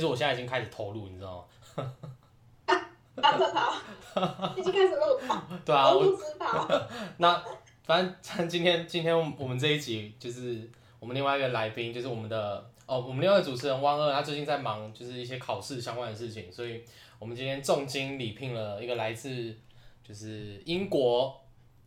[0.00, 1.92] 其实我现在已经开始投入，你知道吗？
[4.56, 5.18] 已经开始录，
[5.66, 6.88] 对啊，我我不知道。
[7.18, 7.44] 那
[7.82, 16.84] 反正像今天今天我们这一集就是我们另外一个来宾，就是我们的哦，我们另外一个主持人汪二，他最近在忙就是一些考试相关的事情，所以
[17.18, 19.52] 我们今天重金礼聘了一个来自
[20.04, 21.40] 就是英国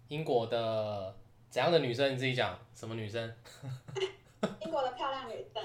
[0.09, 1.16] 英国的
[1.50, 2.12] 怎样的女生？
[2.12, 3.34] 你自己讲什么女生？
[4.62, 5.62] 英国的漂亮女生，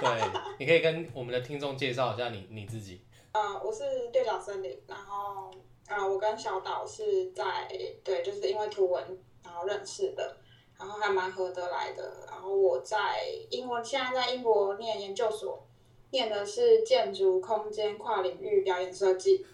[0.00, 0.20] 对，
[0.58, 3.00] 你可以跟我们的听众介绍一下你你自己。
[3.32, 5.50] 呃，我是六角森林，然后
[5.88, 7.68] 呃，我跟小岛是在
[8.04, 9.02] 对，就是因为图文
[9.44, 10.36] 然后认识的，
[10.78, 12.26] 然后还蛮合得来的。
[12.26, 15.66] 然后我在英国，现在在英国念研究所，
[16.10, 19.44] 念的是建筑空间跨领域表演设计。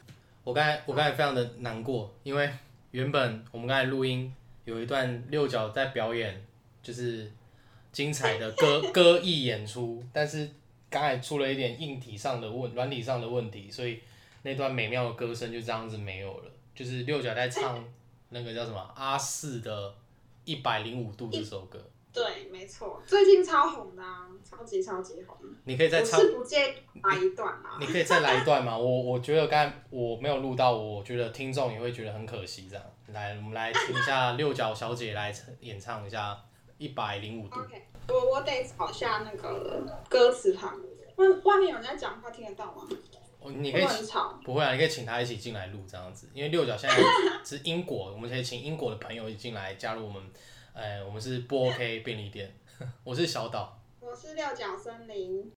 [0.43, 2.51] 我刚才我刚才非常的难过，因为
[2.91, 4.35] 原本我们刚才录音
[4.65, 6.45] 有一段六角在表演，
[6.83, 7.31] 就是
[7.95, 10.51] 精彩的歌歌艺演出，但是
[10.91, 14.01] 刚才出了一点硬体上的问软体上的问题，所以
[14.43, 16.51] 那段美妙的歌声就这样子没有了。
[16.75, 17.83] 就是六角在唱
[18.31, 19.89] 那个叫什么阿四的
[20.45, 21.81] 《一百零五度》这首歌，
[22.13, 25.39] 对，没错，最近超红的、啊，超级超级红。
[25.63, 27.79] 你可以再唱，我是不介意来一段啊。
[27.79, 28.77] 你可以再来一段吗？
[28.79, 32.69] 我我觉得刚才我没有录到，我觉得听众也会觉得很可惜。
[32.69, 36.33] 这样，来，我们来听一下六角小姐来演唱一下
[36.85, 37.61] 《一百零五度》。
[37.65, 40.79] OK，我我得找下那个歌词旁。
[41.17, 42.87] 外外面有人在讲话，听得到吗？
[43.41, 44.39] 哦，你可以会不会很吵。
[44.45, 46.97] 不会啊，你可以请他一起进来录这样子，因为六角现在
[47.43, 50.23] 是英国，我们可以请英国的朋友一起进来加入我们。
[50.75, 52.53] 呃，我们是不 OK 便利店，
[53.05, 53.79] 我是小岛。
[54.01, 55.51] 我是六角森林。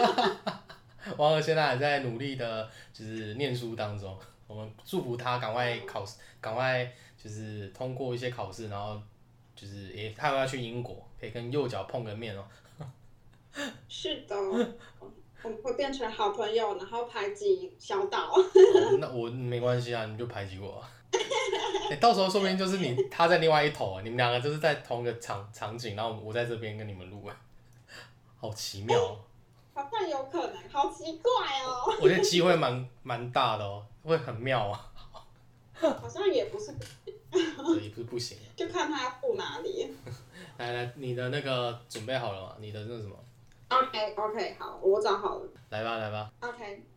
[1.16, 4.16] 王尔现在还在努力的，就是念书当中。
[4.46, 6.84] 我们祝福他赶快考试，赶快
[7.16, 9.00] 就是通过一些考试，然后
[9.54, 12.44] 就是诶、他要去英国，可以跟右脚碰个面哦。
[13.88, 14.36] 是的，
[15.42, 18.32] 我们会变成好朋友，然后排挤小岛。
[18.32, 20.90] 哦那我没关系啊，你就排挤我、啊。
[21.90, 27.36] 欸 到时候说不定就是你他在另外一头啊，你们两个就是在同一个场场景，然后我在这边跟你们录啊，
[28.38, 29.18] 好奇妙、哦。
[29.74, 31.30] 好像有可能，好奇怪
[31.64, 31.94] 哦。
[32.00, 34.90] 我觉得机会蛮蛮大的哦，会很妙啊，
[35.74, 36.74] 好像也不是，
[37.32, 38.36] 也不是不行。
[38.56, 39.94] 就看他要付哪里。
[40.58, 42.56] 来来，你的那个准备好了吗？
[42.60, 43.16] 你的那什么
[43.68, 45.48] ？OK OK，好，我找好了。
[45.70, 46.89] 来吧来吧，OK，好。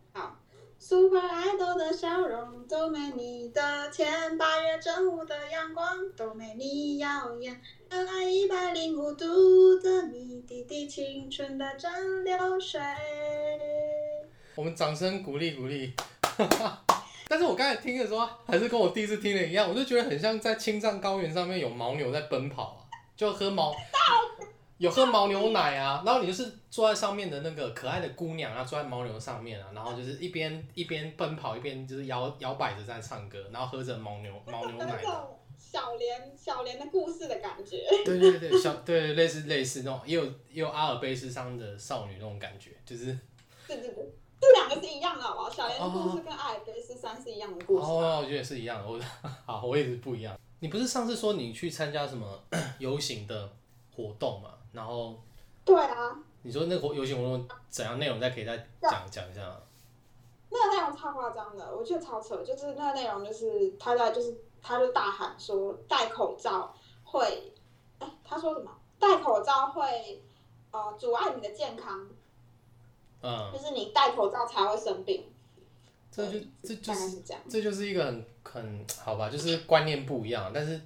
[0.86, 7.58] Super Idol 的笑容都没你的甜，八月正午的阳光都没你耀眼，
[7.90, 11.90] 热爱一百零五度的你，滴滴青春的蒸
[12.26, 12.82] 馏水。
[14.56, 15.94] 我们掌声鼓励鼓励。
[17.30, 22.84] 但是我刚才听的时候，还是跟我第一次听的一样，我就觉得很像在青藏高原上面有牦牛在奔跑啊，
[23.16, 23.74] 就喝牦，
[24.84, 35.10] 有喝牦牛奶啊，然后你就是坐在上面的那个可爱的姑娘啊，坐在牦牛上面啊，然后就是一边一边奔跑，一边就是摇摇摆着在唱歌，然后喝着牦牛 牦牛奶那。
[35.10, 37.86] 种小莲小莲的故事的感觉。
[38.04, 43.18] 对对对，小对类似类似那种，也有也有阿尔卑斯山的少女那种感觉，就是
[43.66, 45.50] 对对对，这两个是一样的，好不好？
[45.50, 47.86] 小莲的故事跟阿尔卑斯山是一样的故事。
[47.86, 48.88] 哦，我觉得是一样的。
[48.88, 49.00] 我
[49.48, 50.38] 好，我也是不一样。
[50.60, 52.44] 你不是上次说你去参加什么
[52.80, 53.52] 游行的
[53.96, 54.52] 活动嘛？
[54.72, 55.20] 然后
[55.66, 59.58] 对啊，你说那个活游行活动怎样内容，再可以再讲讲一下吗。
[60.50, 62.44] 那个内容超夸张的，我觉得超扯。
[62.44, 67.54] 就是那个内容，就是他在就是他就大喊说戴口罩会，
[68.00, 68.72] 哎，他说什么？
[69.00, 70.22] 戴口罩会
[70.72, 72.08] 呃阻碍你的健康，
[73.22, 75.25] 嗯，就是你戴口罩才会生病。
[76.12, 80.80] 这就这就是是这样，这就是一个很很好吧，就是观念不一样，但是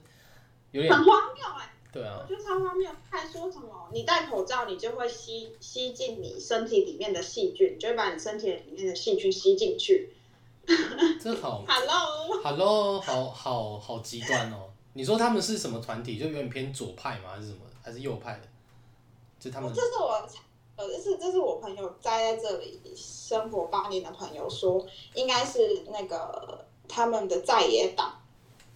[0.71, 2.89] 有点很荒谬哎、对啊我，觉得超荒谬。
[3.09, 10.13] 还说什么你戴口罩，你就会吸吸进你身体里面的细菌，就会把你身体里面的细菌吸进去。
[11.19, 14.69] 这好 Hello，，Hello，好好好极端哦。
[14.93, 16.19] 你说他们是什么团体？
[16.19, 17.29] 就有点偏左派吗？
[17.33, 17.59] 还是什么？
[17.81, 18.41] 还是右派的？
[19.39, 20.27] 就他们这是我
[20.75, 24.85] 呃，这是这是我朋友待在这里生活八年的朋友说，
[25.15, 28.16] 应该是那个他们的在野党，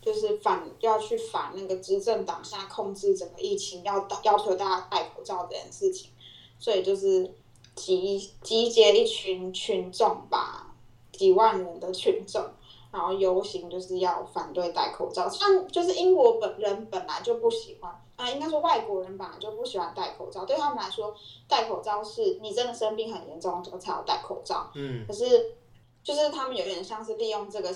[0.01, 6.09] 就是反要去反那个执政党现在控制整个疫情，要要求大家戴口罩这件事情，
[6.57, 7.31] 所以就是
[7.75, 10.73] 集集结一群群众吧，
[11.11, 12.43] 几万人的群众，
[12.91, 21.15] 然后游行就是要反对戴口罩，像就是英国本人本来就不喜欢，啊、应该说外国人本来就不喜欢戴口罩，对他们来说，
[21.47, 25.05] 戴口罩是你真的生病很严重才要戴口罩，嗯。
[25.07, 25.55] 可是
[26.03, 27.73] 就是他们有点像是利用这个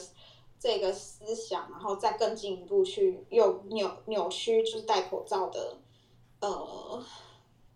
[0.65, 5.77] 这个思想，然后再更进一步去又扭扭曲，就是戴口罩的
[6.39, 7.03] 呃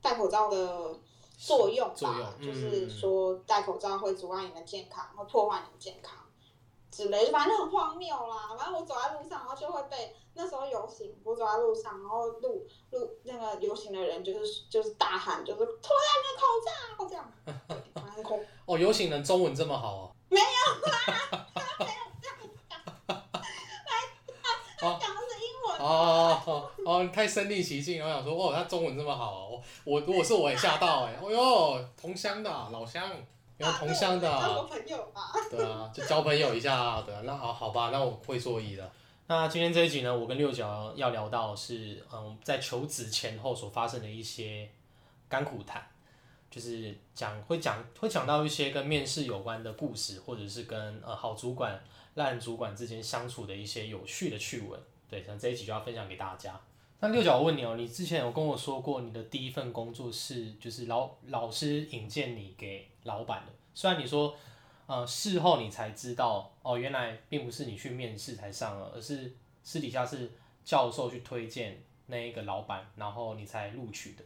[0.01, 0.97] 戴口罩的
[1.37, 6.17] 作用吧，作用嗯就是说戴口罩会阻碍你的健康，会破坏你的健康
[6.89, 8.55] 之类，反正很荒谬啦。
[8.57, 20.11] 反正我走在路上，然后就会被那时候游行，我走在路上，然后路路那个游行的人就是就是大喊，就是脱下你的口罩这样， 哦，游行人中文这么好哦。
[24.81, 25.77] 讲的是英文。
[25.77, 26.71] 哦
[27.07, 33.09] 太身临其境，我想说，哦，他中文这么好我，我如果是我也吓到 哎，哦哟，同乡的啊老乡，
[33.57, 35.31] 然后同乡的啊， 朋友吧。
[35.49, 38.91] 对啊，就交朋友一下啊，对啊，那好好吧，那我会做揖的。
[39.27, 44.67] 那今天这一集呢，我跟六角要聊到是，嗯，在求职前后所发生的一些
[45.27, 45.87] 甘苦谈，
[46.49, 51.79] 就是讲会讲会讲到一些跟面试有关的故事，或者是跟呃好主管、
[52.15, 54.79] 烂主管之间相处的一些有趣的趣闻。
[55.07, 56.59] 对，像这一集就要分享给大家。
[57.01, 64.35] 那六角，我问你哦，你之前有跟我说过，你的第一份工作是就是老老师引荐你给老板的，虽然你说
[64.85, 70.29] 呃事后你才知道哦，原来并不是你去面试才上了，而是私底下是
[70.65, 74.23] 教授去推荐那一个老板，然后你才录取的。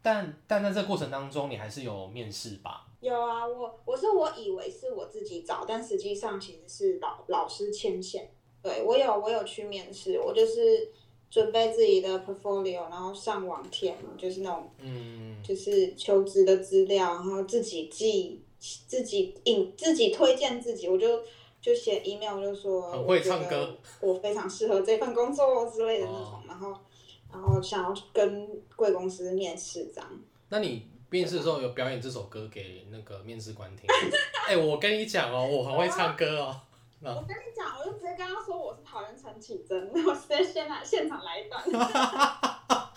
[0.00, 2.86] 但但在这过程当中，你还是有面试吧？
[3.00, 8.30] 有啊，我我是我以为是我自己找，但实际上其实是老老师牵线。
[8.62, 10.90] 对我有我有去面试，我就是
[11.30, 21.20] 准备自己的 portfolio，然后上网填，就是那种嗯，就是求职的资料，然后自己记，自己引自己推荐自己，我就
[21.60, 26.74] 就写 email 就说很会唱歌，我非常适合这份工作之类的那种，哦然后
[27.32, 30.10] 然后想要跟贵公司面试这样。
[30.48, 33.84] 那你面试的时候有表演这首歌给那个面试官听？
[34.48, 36.60] 哎、我跟你讲哦，我很会唱歌哦。
[37.14, 41.62] 我跟你讲，我就直接跟他说我是讨厌陈绮贞， 我直接现在现场来一段。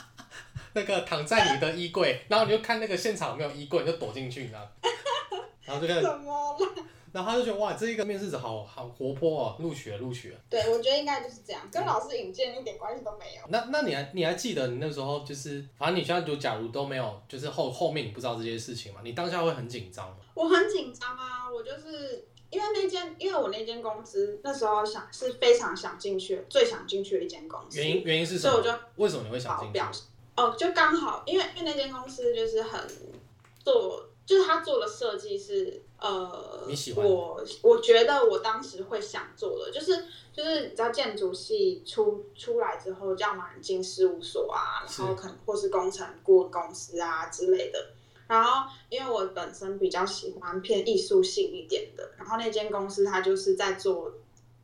[0.73, 4.67] 那个躺在你的衣柜，然后你就看那个现场有没有衣柜，你就躲进去，你知道？
[5.65, 6.67] 然后就开始，怎么了？
[7.11, 10.37] 然后他就觉得哇，这一个面试者好好活泼哦，录取了，录取了。
[10.47, 13.41] 对，我觉得应该就是这样，跟老师引荐一点关系都没有。
[13.47, 20.17] 那那你还你还记得你那时候就是，反正你现在就假如都没有，就是后后面你不知道这些事情嘛，你当下会很紧张吗？
[20.35, 27.77] 我很紧张啊，我就是因为那间，因为我那间公司那时候想是非常想进去，最想进去的一间公司。
[27.77, 28.53] 原因原因是什么？
[28.53, 29.73] 所以我就为什么你会想好进去？
[29.73, 30.03] 表示
[30.35, 32.81] 哦，就刚好，因为因为那间公司就是很
[33.63, 47.93] 做，就是他做的设计是呃，你喜欢我我觉得我当时会想做的，就是就是你知道建筑系出出来之后，要么进事务所啊，然后可能或是工程顾问公司啊之类的。
[48.29, 54.13] 然后，因为我本身比较喜欢偏艺术性一点的，然后那间公司它就是在做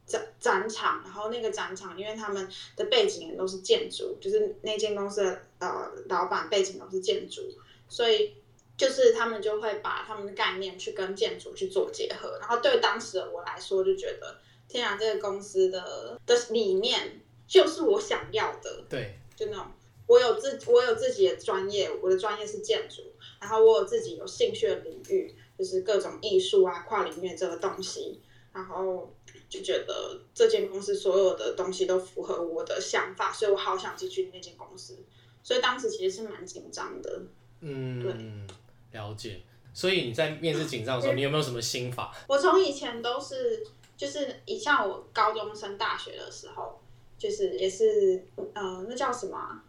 [0.05, 7.41] 展展场，然后那个展场，因为他们的背景也都是建筑，就是那间公司的呃老板背景都是建筑，
[7.89, 8.35] 所以
[8.77, 12.37] 就是他们就会把他们的概念去跟建筑去做结合。
[12.39, 14.37] 然后对当时的我来说，就觉得
[14.67, 19.65] 天啊，这个公司的的理念就是我想要的，对，就那种
[20.05, 23.01] 我有自我有自己的专业，我的专业是建筑，
[23.45, 28.19] 然后我有自己有兴趣的领域，就是各种艺术啊、跨领域这个东西，
[28.51, 29.13] 然后
[29.47, 34.97] 就觉得这间公司所有的东西都符合我的想法，所以我好想进去那间公司，
[35.43, 37.21] 所以当时其实是蛮紧张的。
[37.59, 39.43] 嗯，对了解。
[39.71, 42.11] 所以你在面试紧张的时候，你有没有什么心法？
[42.27, 43.63] 我从以前都是，
[43.95, 46.81] 就是以像我高中升大学的时候，
[47.15, 48.25] 就是也是
[48.55, 49.63] 呃，那叫什么、啊？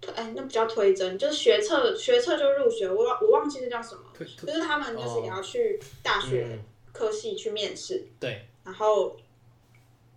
[0.00, 9.16] 推哎，那不叫推甄，就是学测，学测就入学，我忘我忘记那叫什么，就是他们就是也要去大学嗯，科系去面试，对，然后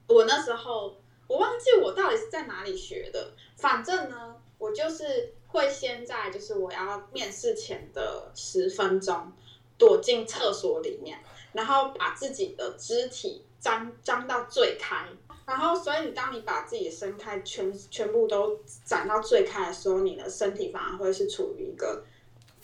[0.07, 0.97] 我那时候
[1.27, 9.31] 我忘记我到底是在哪里学的，反正呢，我就是会先在就是我要面试前的十分钟
[9.77, 11.19] 躲进厕所里面，
[11.53, 15.07] 然后把自己的肢体张张到最开。
[15.45, 22.03] 然后，所以你当你把自己的伸开全全部都展到最开的时候，你的身体反而会是处于一个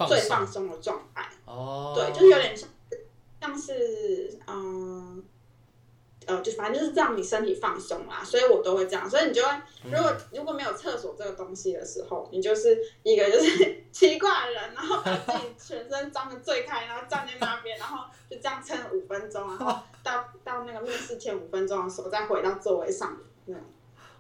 [0.08, 1.30] 最放松松的状态。
[1.46, 2.70] 哦，对，就是有点像
[3.42, 5.24] 像是嗯呃，
[6.42, 9.10] 就反正就是让你身体放松啦，所以我都会这样。
[9.10, 9.50] 所以你就会，
[9.86, 9.92] 嗯。
[9.92, 23.16] 如果如果没有厕所这个东西的时候，你就是一个就是 奇怪的人，然后把自己全身张的最开，然后站在那边，然后就这样撑五分钟，然后到到那个面试前五分钟的时候再回到座位上，
[23.46, 23.64] 那种，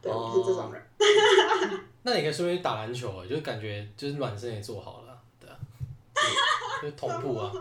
[0.01, 0.81] 对，哦是这种人。
[2.03, 5.57] 那你可以顺便打篮球哎，就感觉就是暖身也做好了，对啊，
[6.81, 7.51] 就同步啊，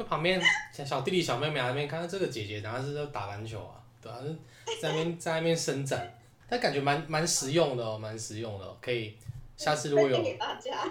[0.00, 0.40] 就旁边
[0.72, 4.18] 小小弟弟小妹妹在那边看到这个姐姐，然后是在打篮球啊，对啊，
[4.80, 6.10] 在那边在那边伸展，
[6.48, 9.14] 但感觉蛮蛮实用的哦，蛮实用的哦、可以
[9.58, 10.24] 下次如果有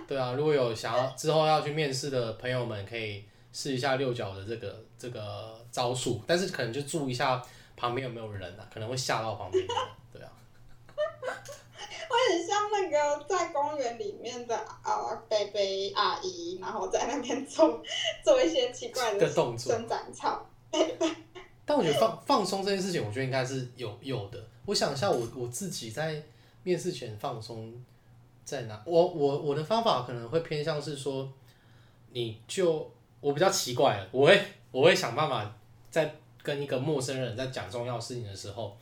[0.07, 7.43] 对啊，如果有想要之后要去面试的朋友们，可以试一下六角的这个这个招数，但是可能就注意一下
[7.75, 9.73] 旁边有没有人啊，可能会吓到旁边的，
[10.13, 10.29] 对啊，
[12.09, 17.81] 会很像那个在公园里面的啊贝贝阿姨，然后在那边做
[18.23, 20.45] 做一些奇怪的动作伸展操。
[21.65, 24.43] 但我觉得放 放松这件事情，我觉得应该是有有的。
[24.65, 26.21] 我想一下我，我自己在
[26.63, 27.73] 面试前放松
[28.43, 28.81] 在哪？
[28.85, 31.31] 我我我的方法可能会偏向是说，
[32.11, 35.55] 你就我比较奇怪了，我会我会想办法
[35.91, 38.75] 在跟一个陌生人在讲重要事情的时候，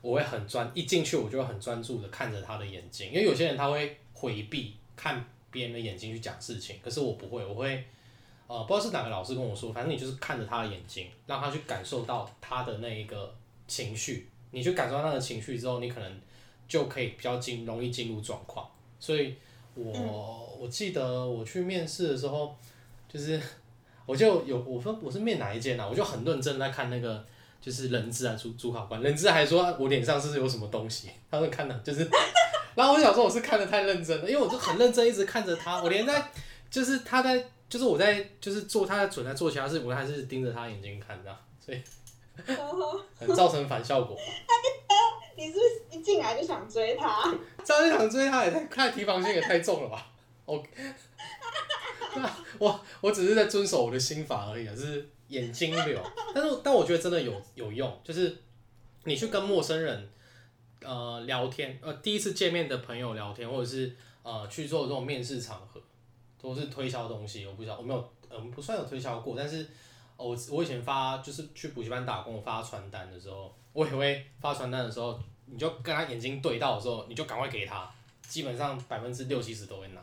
[0.00, 7.84] 我会很专一进去我就会很专注的看着他的眼睛，因为有些人他会回避看别人的眼睛去讲事情，可是我不会，我会。
[8.46, 13.32] 呃，不知道是哪个老师跟我说，反正你就是看着他的眼睛，让他去感受到他的那一个
[13.68, 14.28] 情绪。
[14.50, 16.20] 你去感受到那个情绪之后，你可能
[16.66, 18.68] 就可以比较进容易进入状况。
[18.98, 19.36] 所以
[19.76, 22.52] 我、我记得我去面试的时候，
[23.08, 23.40] 就是
[24.04, 27.24] 我就有我说我是面哪一间啊，我就很认真在看那个
[27.60, 32.08] 就是人质啊主主考官，人质还说我脸上是不是有什么东西，他们看的就是，
[32.74, 36.30] 然后我想说我是看的太认真了，因为我就很认真一直看着他，我连在
[36.70, 37.44] 就是他在。
[37.70, 41.32] 就是我在，就是做他的准在做其他事，我还是盯着他眼睛看的，
[41.64, 41.80] 所以
[43.16, 44.18] 很造成反效果。
[45.36, 47.32] 你是不是一进来就想追他？
[47.64, 50.04] 这样就想追他也太太提防心也太重了吧
[50.46, 50.68] ？OK，
[52.58, 56.00] 我我只是在遵守我的心法而已啊，就是眼睛流。
[56.32, 58.36] 但是但我觉得真的有有用，就是
[59.04, 60.08] 你去跟陌生人
[60.82, 65.80] 呃聊天，呃第一次见面的朋友聊天，或者是呃去做这种面试场合。
[66.42, 69.68] 都是推销东西，我不知道，我没有，呃，不算有推销过，但是，
[70.16, 80.00] 我我以前发就是去补习班打工发传单的时候，我也会发传单的时候，你就跟他眼睛对到的时候，你就赶快给他，基本上百分之六七十都会拿。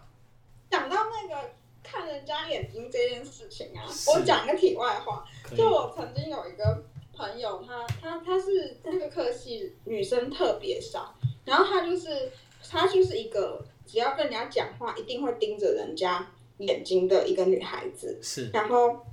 [0.70, 1.50] 讲到那个
[1.90, 5.26] 看人家眼睛这件事情啊，我讲个题外话，
[5.56, 11.16] 就我曾经有一个朋友，她她她是那个科系女生特别少，
[11.46, 12.32] 然后她就是
[12.70, 16.28] 她就是一个只要跟人家讲话一定会盯着人家
[16.58, 18.50] 眼睛的一个女孩子，是。
[18.52, 19.06] 然后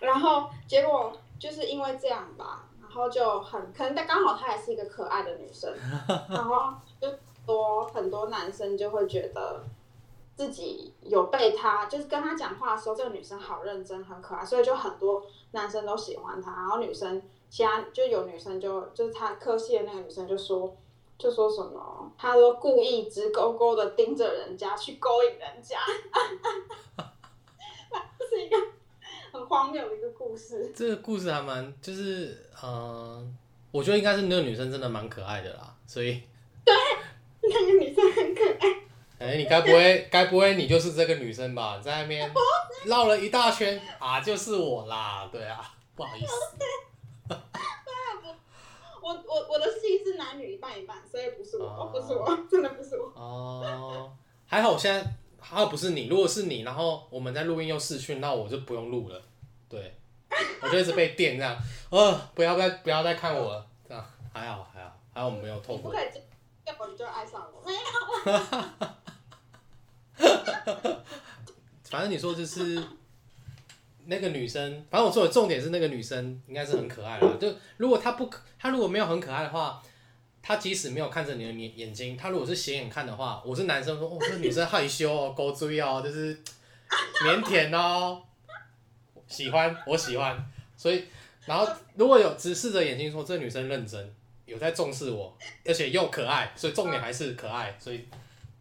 [0.00, 5.74] 然后结果就是因为这样吧，然后就很可能但刚好她也是一个可爱的女生，
[6.30, 7.08] 然后就
[7.44, 9.64] 多很多男生就会觉得。
[10.38, 16.52] 自己有被他，就是跟他讲话的时候，这个女生好认真、很可爱，所以就很多男生都喜欢她。
[16.52, 20.76] 然后女生，其他就有女生就就是他科系的那个女生就说，
[21.18, 25.80] 就说什么，她说故意直勾勾的盯着人家去勾引人家，
[28.16, 28.56] 这是一个
[29.32, 30.72] 很荒谬的一个故事。
[30.72, 33.26] 这个故事还蛮，就是呃，
[33.72, 36.22] 我觉得应该是那个女生真的蛮可爱的啦，所以
[36.64, 36.72] 对，
[37.42, 38.82] 那个女生很可爱，
[39.28, 41.78] 哎、你该不会该不会你就是这个女生吧？
[41.82, 42.32] 在那边
[42.86, 46.32] 绕了一大圈啊，就是我啦，对啊，不好意思。
[49.00, 53.06] 我我我的戏是男女一半一半，所以不是我，哦不是我，真的不是我。
[53.14, 54.12] 哦，
[54.46, 55.02] 还好我现在
[55.40, 59.22] 还好不是你，如果是你，然后我们在录音又试训，那我就不用录了。
[59.66, 59.94] 对，
[60.60, 61.56] 我就一直被电这样，
[61.90, 66.00] 呃，不要再不要再看我了，这样还好还好还好我们没有透过你不可。
[66.02, 66.20] 以这
[66.66, 68.88] 这会儿你就爱上我，没有。
[71.90, 72.82] 反正你说就是
[74.06, 77.36] 那个女生，反正我说的重点是那个女生应该是很可爱啦。
[77.40, 79.82] 就如果她不可，她如果没有很可爱的话，
[80.42, 86.36] 她即使没有看着你的眼眼睛，她如果是斜眼看的话，我是男生说哦，这女生害羞哦，勾追哦，就是
[87.22, 88.22] 腼腆哦，
[89.26, 90.44] 喜欢我喜欢，
[90.76, 91.04] 所以
[91.46, 94.14] 然后如果有直视着眼睛说这女生认真，
[94.46, 98.06] 有在重视我，而且又可爱，所以重点还是可爱，所以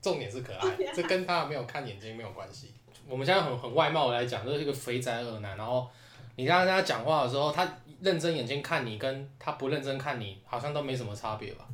[0.01, 2.73] 重点是可爱， 这跟他没有看眼睛没有关系。
[3.07, 5.87] 我们现在很很外貌的来讲，就是一个肥宅二男，然后
[6.35, 7.67] 你跟他跟他讲话的时候，他
[8.01, 11.65] 认真眼睛看你，跟他不认真看你，好像都没什么差别吧，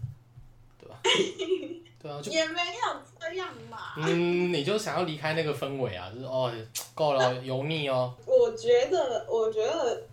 [0.79, 0.99] 对吧？
[2.01, 3.93] 对啊，就也没有这样嘛。
[3.97, 6.53] 嗯，你就想要离开那个氛围啊，就是哦，
[6.93, 10.03] 够了，油腻哦，我觉得，我觉得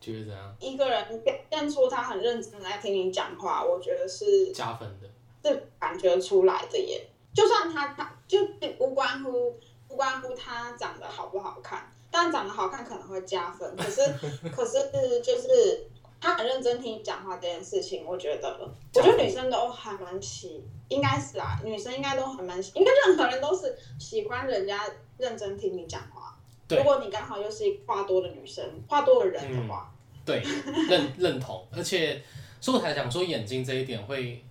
[0.00, 0.56] 觉得怎样？
[0.60, 5.08] 一个人表现出他很认真地在听你讲话，我觉得是加分的。
[5.42, 7.06] 是感觉出来的耶。
[7.36, 8.38] 就算他他就
[8.78, 9.54] 无关乎
[9.90, 14.00] 无关乎他长得好不好看，当然长得好看可能会加分，可是
[14.50, 15.86] 可是就是
[16.18, 18.58] 他很认真听你讲话这件事情，我觉得
[18.94, 24.88] 我觉得女生都还蛮喜，应该是啊，女生应该都还蛮喜，应该任何人都是喜欢人家
[25.18, 26.34] 认真听你讲话。
[26.68, 29.92] 如果你刚好又是话多的女生，话多的人的话，
[30.24, 30.42] 对，
[30.88, 32.20] 认认同，而且
[32.60, 34.42] 所以我才想说眼睛这一点会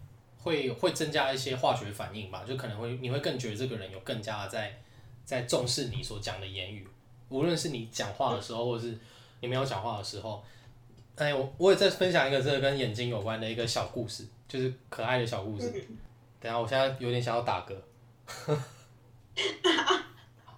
[0.45, 4.79] 会会增加一些化学反应吧，就可能会你会更觉得这个人有更加的在
[5.25, 6.87] 在重视你所讲的言语，
[7.29, 8.95] 无论是你讲话的时候，或是
[9.39, 10.43] 你没有讲话的时候。
[11.15, 15.71] 哎，我我也在分享一个这个跟眼睛有关的一个小故事，就是可爱的小故事。
[16.39, 17.73] 等下，我现在有点想要打嗝，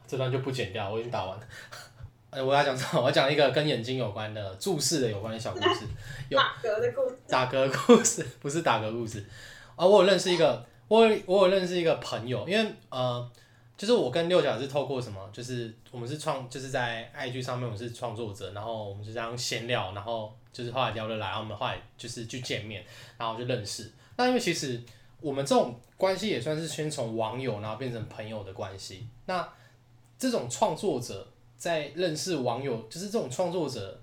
[0.07, 1.47] 这段就不剪掉，我已经打完了。
[2.31, 3.01] 哎，我要讲什么？
[3.01, 5.85] 我要讲一个跟眼睛有关的注视的有关的小故事。
[6.27, 9.23] 有打嗝的故事，打嗝故事不是打嗝故事
[9.77, 9.85] 啊！
[9.85, 13.31] 我有认识一个，我有我有认识一个朋友，因为呃，
[13.77, 22.83] 就是我跟六角是透过什么，就是我们是创，就是在 IG 上面我们是创作者，然后我们就这样闲聊，然后就是后来聊得来，然后我们后来就是去见面，
[23.17, 23.91] 然后就认识。
[24.17, 24.81] 那因为其实
[25.21, 29.07] 我们这种关系也算是先从网友，然后变成朋友的关系。
[29.27, 29.47] 那
[30.17, 34.01] 这种创作者在认识网友，就是这种创作者。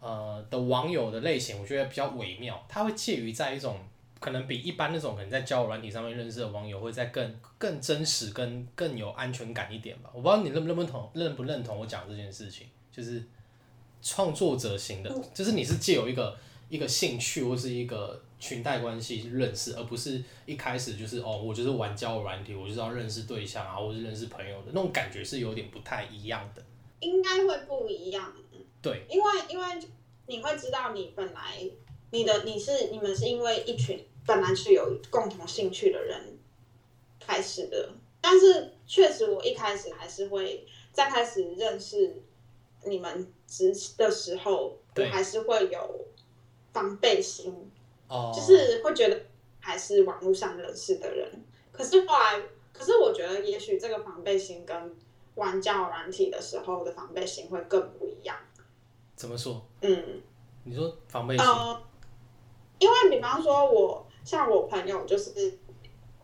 [0.00, 3.78] 呃的网友的类型，我觉得比较微妙，它会介于在一种
[4.24, 10.08] 可能比一般那种可能在交友软体上面认识的网友，会在更更真实、跟更有安全感一点吧。
[10.14, 13.22] 我不知道你认不认同，认不认同我讲这件事情，就是
[14.00, 16.34] 创作者型的，就是你是借由一个
[16.70, 26.64] 一个兴趣或是一个裙带关系认识，而不是一开始就是哦，我就是玩交友软体，我就是要认识对象啊，或是认识朋友的那种感觉是有点不太一样的。
[27.00, 28.32] 应该会不一样。
[28.80, 29.66] 对，因为因为
[30.26, 31.60] 你会知道你本来
[32.10, 36.38] 你的你是你们是因为一群本来是有共同兴趣的人
[37.20, 37.90] 开始的，
[38.20, 42.22] 但是确实我一开始还是会在开始认识
[42.84, 44.78] 你们之的时候，
[45.10, 46.06] 还是会有
[46.72, 47.70] 防备心，
[48.08, 49.22] 哦，就是会觉得
[49.60, 54.96] 还是网络上认识的人，可是后来，可是我觉得也许这个防备心跟
[55.34, 58.36] 玩交友软体的时候的防备心会更不一样。
[59.16, 59.64] 怎么说？
[59.80, 60.22] 嗯，
[60.64, 61.46] 你说防备心？
[61.46, 61.82] 呃，
[62.78, 65.58] 因为比方说我像我朋友就是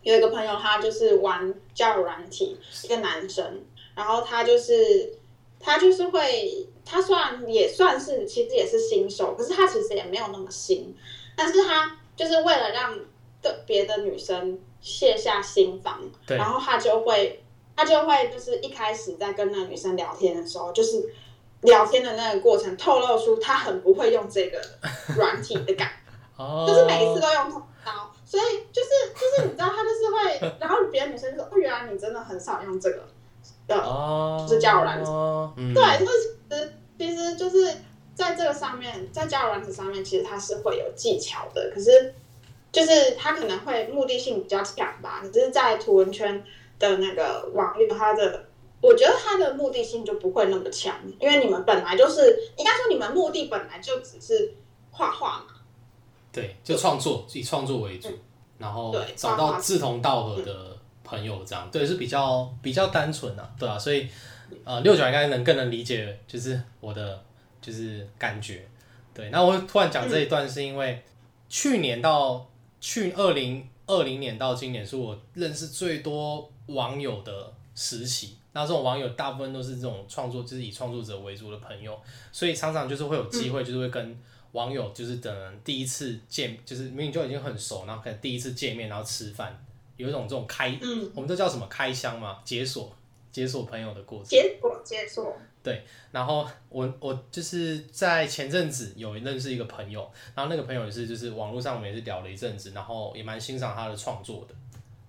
[0.01, 3.63] 有一个朋友，他就是玩交友软体，一个男生，
[3.95, 5.13] 然后他就是
[5.59, 10.95] 他就是会，他虽然也算是其实也是新手，可是他其实也没有那么新，
[11.35, 12.97] 但是他就是为了让
[13.41, 17.43] 的别的女生卸下心防，对然后他就会
[17.75, 21.13] 他就会就是一开始在跟那个女生聊天的时候，就是
[21.61, 24.59] 聊天的那个过程透露出他很不会用这个
[25.15, 25.91] 软体的感
[26.67, 27.63] 就是每一次都用
[28.31, 33.03] 所以就是就是你知道他就是会，然后别的女生就说哦，原来你真的很少用这个，
[33.67, 35.11] 的，哦，就是交友软体
[35.57, 37.75] 嗯，对，就是其实其实就是
[38.15, 42.15] 在这个上面，在交友软体上面，其实它是会有技巧的，可是
[42.71, 46.41] 就是它可能会目的性比较强吧，只是在图文圈
[46.79, 48.45] 的那个网域，它的。
[48.83, 54.55] 我觉得它的目的性就不会那么强，因为你们本来就是，应该说你们目的本来就只是
[54.89, 55.53] 画画嘛，
[56.31, 58.09] 对，就创作，以创作为主，
[58.57, 61.69] 然后找到志同道合的朋友，这样。
[61.71, 64.07] 对是比较比较单纯啊，对啊，所以
[64.63, 67.21] 呃六九应该能更能理解，就是我的
[67.61, 68.67] 就是感觉，
[69.13, 69.29] 对。
[69.29, 71.03] 那我突然讲这一段是因为
[71.49, 72.47] 去年到
[72.79, 78.37] 去二零二零年到今年是我认识最多网友的时期。
[78.53, 81.97] 那这种网友大部分都是这种创作，就是以创作者为主的朋友，
[82.33, 84.17] 所以常常就是会有机会，就是会跟
[84.53, 89.65] 网友就是等第一次见，就是明明就已经很熟，然后可能第一次见面，然后吃饭，
[89.97, 92.93] 有一种这种开，嗯，我们都叫什么开箱嘛，解锁
[93.31, 94.27] 解锁朋友的过程。
[94.27, 100.01] 解锁解锁，对然后我我就是在前阵子有认识一个朋友，
[100.35, 104.55] 然后那个朋友也是就是网络上我们也是聊了一阵子，然后也蛮欣赏他的创作的，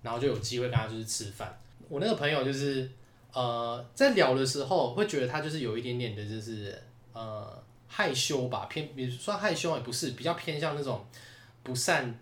[0.01, 1.59] 然后就有机会跟他就是吃饭。
[1.89, 2.89] 我那个朋友就是
[3.33, 7.61] 呃在聊的时候会觉得他就是有一点点的就是呃
[7.95, 11.05] 害羞吧，偏比如说害羞也不是，比较偏向那种
[11.61, 12.17] 不善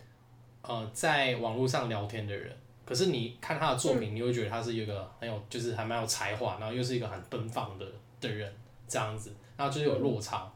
[0.62, 2.53] 呃在网络上聊天的人。
[2.84, 7.86] 可是你看他的作品，你会觉得他是一个很有，就是还蛮有才华，然后又是一个很奔放的
[8.19, 8.53] 的人，
[8.86, 10.51] 这样子，然后就是有落差。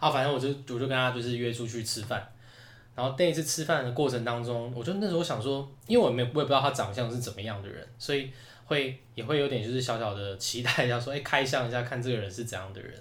[0.00, 2.26] 啊，反正我就我就跟他就是约出去吃饭，
[2.94, 8.30] 然后那一次吃饭的过程当中，我就那时候想说，因为我没我也不知道他长相是怎么样的人，所以
[8.64, 12.94] 会也会有点就是小小的期待一下，说，哎、开箱一下看这个人是怎样的人。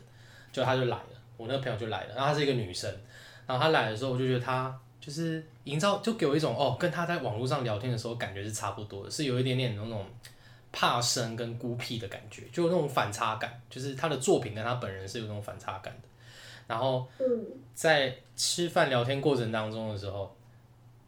[0.52, 1.13] 就他就来了，
[1.44, 2.90] 我那个朋友就来了，然后她是一个女生，
[3.46, 10.06] 然后她来的时候，我就觉得她就是营造，就给我一种哦，跟她在网络上聊天的时候感觉是差不多的，是有一点点那种
[10.72, 16.08] 怕生跟孤僻的感觉，就有那种反差感，就是她的作品跟她本人是有那种反差感的。
[16.66, 17.06] 然后
[17.76, 20.34] 在吃饭聊天过程当中的时候，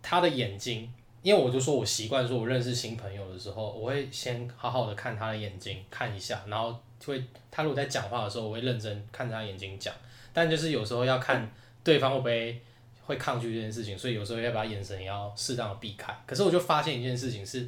[0.01, 9.93] 她的眼睛，因为我就说我习惯说，我认识新朋友的时候，我会先好好的看她的眼睛看一下，然后会他如果在讲话的时候，我会认真看他眼睛讲，
[10.35, 11.49] 但就是有时候要看
[11.81, 12.61] 对方会不会
[13.05, 16.13] 会抗拒这件事情，所以有时候要把眼神也要适当的避开。
[16.27, 17.65] 可是我就发现一件事情是，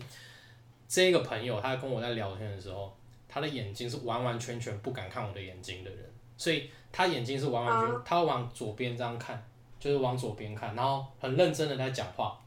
[0.90, 2.94] 这个朋友他跟我在聊天的时候，
[3.30, 6.00] 他的眼睛是完完全全不敢看我的眼睛的人，
[6.36, 9.42] 所以他眼睛是完完全，他会往左边这样看，
[9.80, 12.38] 就是往左边看，然后很认真的在讲话，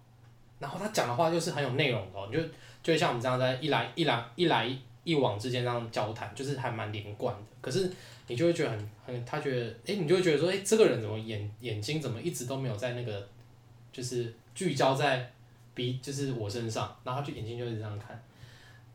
[0.58, 2.42] 然后他讲的话就是很有内容的、哦，你就
[2.82, 4.68] 就会像我们这样在一来一来一来
[5.04, 7.42] 一往之间这样交谈，就是还蛮连贯的。
[7.60, 7.90] 可是
[8.30, 13.28] 你就会觉得很很，他觉得，哎、你就会觉得说，哎、这个人怎么眼眼睛怎么一直都没有在那个，
[13.92, 15.28] 就是聚焦在
[15.74, 18.22] 鼻，就是我身上，然后他就眼睛就一直这样看，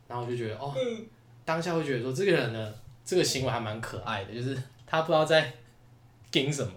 [0.08, 1.06] 然后我就觉得，哦，嗯
[1.44, 5.52] 当下会觉得说，这个人呢，这个行为还蛮可爱的，就是他不知道在
[6.32, 6.72] 盯什么。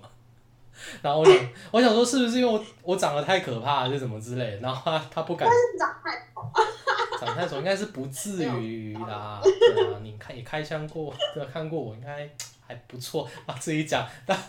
[1.02, 4.58] 然后我想，我想说，是不是因为我我长得太可怕，还是什么之类的？
[4.60, 6.28] 然后他他不敢是长太
[7.20, 9.42] 长太丑，应该是不至于啦。
[9.44, 12.28] 对啊，你看你开箱过，对啊，看过我应该
[12.66, 14.42] 还不错啊，自己讲这样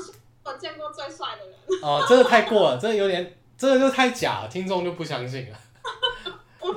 [0.00, 0.12] 是
[0.44, 1.54] 我见过最帅的人。
[1.82, 5.58] 哦，真的太过了，真的有点，真的就太假了，听众就不相信了。
[6.60, 6.72] 我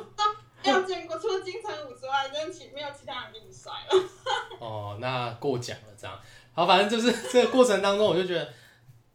[0.64, 4.04] 没有见过，除了金城武之外，真的其没有其他人比你帅了。
[4.60, 6.20] 哦，那过奖了，这样。
[6.54, 8.54] 好，反正就是 这个过程当中，我就觉得，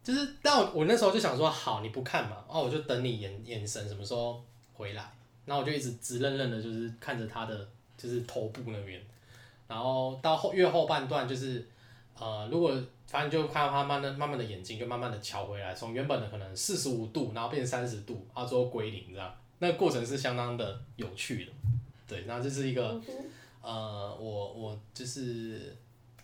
[0.03, 4.43] 就是，但我我那时候就想说，好，你不看嘛，哦，我就等你眼眼神什么时候
[4.79, 5.11] 回来，
[5.45, 8.99] 然后我就一直直愣愣的，就是看着他的就是头部那边，
[9.67, 11.67] 然后到后越后半段就是，
[12.17, 21.51] 呃，如果反正就看到他慢慢慢慢的眼睛就慢慢的瞧回来，从原本的可能四十五度，然后变三十度，然后最后归零这样，那个过程是相当的有趣的，
[22.07, 22.99] 对，然后这是一个。
[23.61, 25.75] 呃，我我就是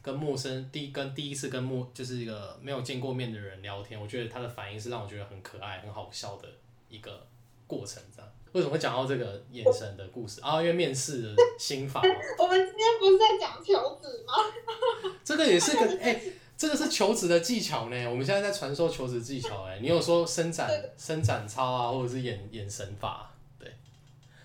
[0.01, 6.47] 跟陌生第一跟第一次跟陌就是一个没有见过面的人聊天，我觉得他的反应是让我觉得很可爱、很好笑的
[6.89, 7.27] 一个
[7.67, 8.01] 过程。
[8.15, 10.61] 这样为什么会讲到这个眼神的故事啊？
[10.61, 14.33] 因为面试的心法嘛， 我们今天不是在讲求职吗？
[15.25, 16.21] 这个也是个 哎、
[16.55, 18.09] 这个是求职的技巧呢。
[18.09, 23.29] 我们现在在传授求职技巧哎、你有说伸展伸展操啊，或者是眼眼神法？
[23.59, 23.69] 对，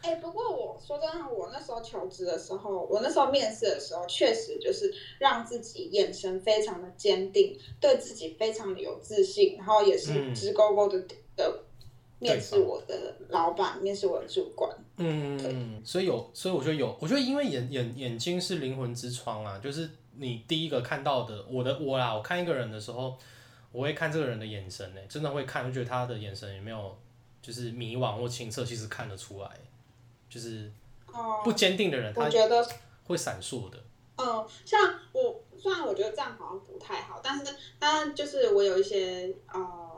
[0.03, 11.01] 哎、不过我说真的，我那时候求职的时候，我那时候面试的时候，确实就是让自己眼神非常的坚定，对自己非常的有自信，然后也是嗯直勾勾的
[11.37, 11.63] 的
[12.21, 14.71] 面试我的老板，面试我的主管。
[14.99, 23.17] 嗯，所以有，所以我觉得有，我觉得因为眼眼眼睛是灵魂之窗啊，就是你第一个看到的，我的我啦，我看一个人的时候，
[23.73, 26.97] 我会看这个人的眼神呢，真的会看，就觉得他的眼神有没有
[27.41, 29.51] 就是迷惘或清澈，其实看得出来，
[30.29, 30.71] 就是
[31.07, 32.69] 哦、不坚定的人，他我觉得
[33.05, 33.79] 会闪烁的。
[34.17, 39.90] 嗯，像我虽然我觉得这样好像不太好，但是当然就是我有一些呃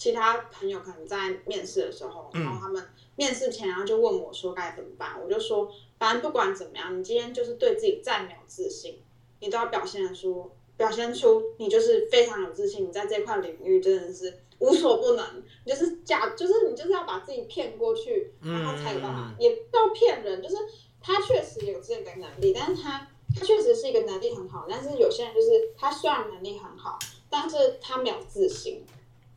[0.00, 2.42] 其他朋友可能在面试的时候，嗯。
[2.42, 2.82] 然后他们
[3.16, 9.02] 面试前然后就问我说该怎么办，我就说反正不管怎么样，你今天就是对自己再没有自信，
[9.40, 19.36] 你都要表现出表现出你就是非常有自信，你在这块领域真的是无所不能，你就是假就是你就是要把自己骗过去，然后才有办法，嗯。
[19.38, 20.56] 也不要骗人，就是
[21.02, 28.82] 他确实有这个能力，但是他他确实是一个能力很好，但是有些人就是他虽然能力很好，但是他没有自信。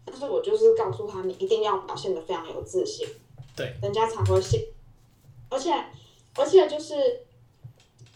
[0.06, 3.08] 但是我就是告诉他，你一定要表现的非常有自信，
[3.56, 4.68] 对，人家才会信。
[5.50, 5.72] 而且，
[6.36, 7.22] 而且就是，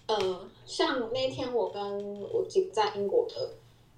[0.08, 3.52] 呃，像那天我跟我几个在英国的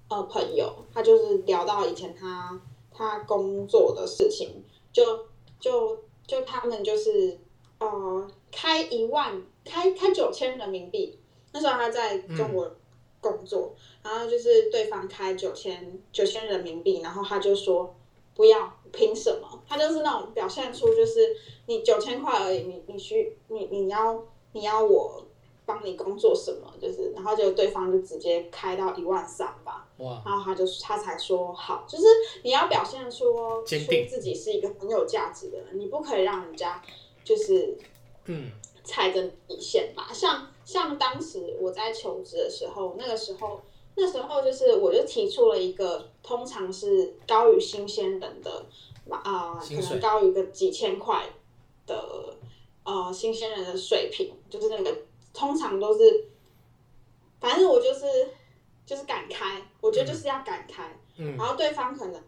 [0.08, 2.60] 呃朋友，他就是聊到以前他
[2.92, 5.26] 他工作的事情，就
[5.58, 7.38] 就就他们就是
[7.78, 11.18] 呃开一万开开九千人民币，
[11.52, 12.70] 那时候他在中国
[13.20, 17.94] 工作，然后就是对方开九千九千人民币，然后他就说
[18.34, 19.62] 不要，凭什么？
[19.68, 25.26] 他就是那种表现出就是你九千块而已，你你需你你要你要我
[25.66, 26.72] 帮你工作什么？
[26.80, 32.04] 就是，然后就对方就直接开到一万三吧，哇，然后他就他才说好，就是
[32.42, 36.82] 你要表现出坚定自己是一个很有价值的人，你不可以让人家
[37.22, 37.76] 就是
[38.24, 38.50] 嗯
[38.82, 40.08] 踩着底线吧。
[40.12, 43.60] 像像当时我在求职的时候，那个时候
[43.96, 48.64] 那时候就是我就提出了一个，通常是高于新鲜人的
[49.08, 51.28] 啊、可能高于个几千块
[51.86, 52.36] 的
[52.84, 54.96] 呃新鲜人的水平，就是那个
[55.34, 56.28] 通常都是，
[57.40, 58.28] 反正我就是
[58.86, 60.96] 就是敢开，我觉得就是要敢开。
[61.16, 62.22] 嗯然后对方可能，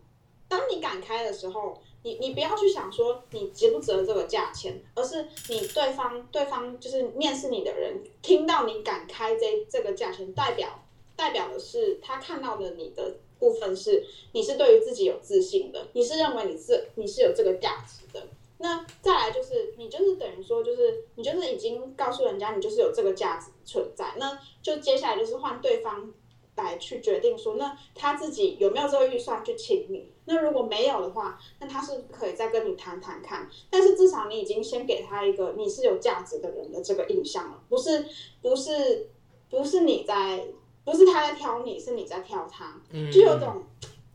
[0.53, 10.69] 当你敢开的时候，你你不要去想说你值不值得这个价钱，而是你对方对方就是面试你的人听到你敢开这这个价钱，代表
[11.17, 18.23] 代表的是他看到的你的部分是你是对于自己有自信的，你是认为你是你是有这个价值的。
[18.59, 26.13] 那再来就是你就是等于说就是你就是已经告诉人家你就是有这个价值存在，那就接下来就是换对方
[26.57, 30.13] 来去决定说，那他自己有没有这个预算去请你？
[30.25, 33.49] 那如果没有的话，那他是可以再跟你谈谈看。
[33.71, 38.07] 但是至少你已经先给他一个你是有价值的人的这个印象了，不是
[38.41, 39.09] 不是
[39.51, 40.47] 不是你在
[40.85, 43.65] 不是他在挑你，是你在挑他，嗯，就有种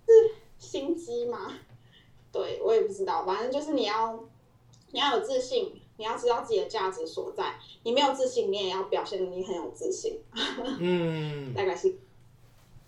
[0.06, 1.58] 是心机吗？
[2.32, 4.24] 对我也不知道，反正就是你要
[4.92, 7.56] 你要有自信，你要知道自己的价值所在。
[7.84, 10.20] 你没有自信，你也要表现的你很有自信，
[10.80, 11.96] 嗯， 大概是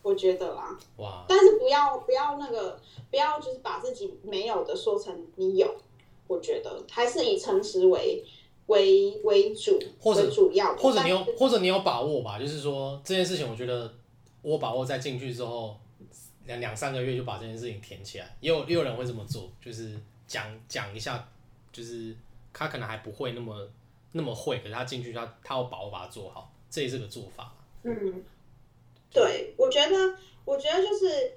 [0.02, 0.78] 我觉得啦。
[0.98, 5.76] 哇，但是不要不要那个不要就是把自己没有的说成你有，
[6.28, 8.24] 我觉得还是以诚实为
[8.68, 13.92] 为为主，或者主要，或者你有或者你有把握吧，就是说这件事情，我觉得
[14.42, 15.76] 我把握在进去之后
[16.46, 21.28] 两两三个月就把这件事情填起来，也有也有人会这么做，就是讲讲一下，
[21.72, 22.16] 就是
[22.54, 23.68] 他可能还不会那么
[24.12, 27.54] 那么会，可是他进去他他要把握把它做好，这也是个做法。
[27.84, 28.24] 嗯，
[29.12, 30.14] 对，我觉得，
[30.46, 31.34] 我觉得就是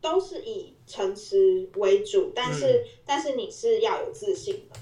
[0.00, 4.78] 都是以诚实为主，但是、嗯但是你是要有自信的，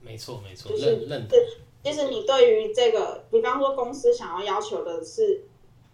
[0.00, 1.38] 没错没错，就是认认同，
[1.82, 5.44] 就是你对于这个，比方说公司想要要求的是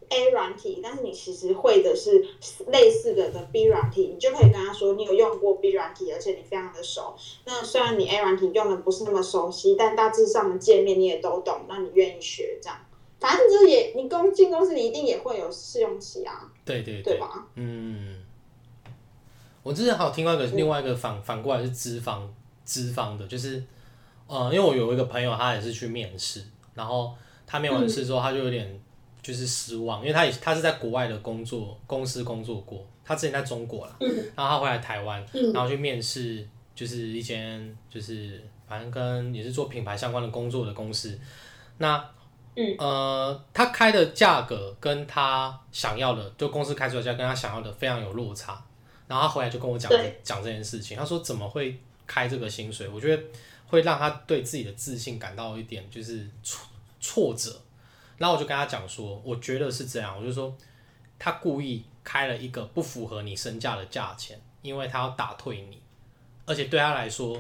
[0.09, 2.27] A 软体，但是你其实会的是
[2.67, 7.15] 类似的的 B 软体，你就可以跟他说你有用过 B 软体，而且你非常的熟。
[7.45, 12.77] 那虽然你 A 软体用的不是那么熟悉，但大致上的界面你也都懂，那你愿意学这样。
[13.21, 17.47] 反正就是也，你公进公司你一定也会有试用期啊，对对对吧？
[17.55, 18.17] 嗯，
[19.63, 22.33] 我之前还有听到一个另外一个反反过来是资方
[22.65, 23.63] 资方的，就是
[24.27, 26.43] 呃，因为我有一个朋友，他也是去面试，
[26.75, 27.15] 然后
[27.47, 28.81] 他面完试之后，他就有点
[29.21, 33.97] 就是失望，因为他也他是在国外的工作公司工作过，他之前在中国啦，
[34.35, 41.19] 然后他回来台湾，然后去面试，就是一间就是反正跟也是做品牌相关的工作的公司，
[41.79, 42.03] 那。
[42.79, 48.63] 呃，他开的价格跟他想要的，就公司开出的价跟他想要的非常有落差。
[49.07, 52.89] 然后他回来就跟我讲对讲这件事情，他说怎么会开这个薪水？
[52.89, 53.23] 我觉得
[53.67, 56.67] 会让他对自己的自信感到一点就是挫
[57.01, 57.61] 挫折。
[58.19, 60.55] 然后我就跟他讲说，我觉得是这样，我就说
[61.19, 65.81] 他故意开了一个不符合你身价的价钱，因为他要打退你，
[66.47, 67.39] 而且对他来说。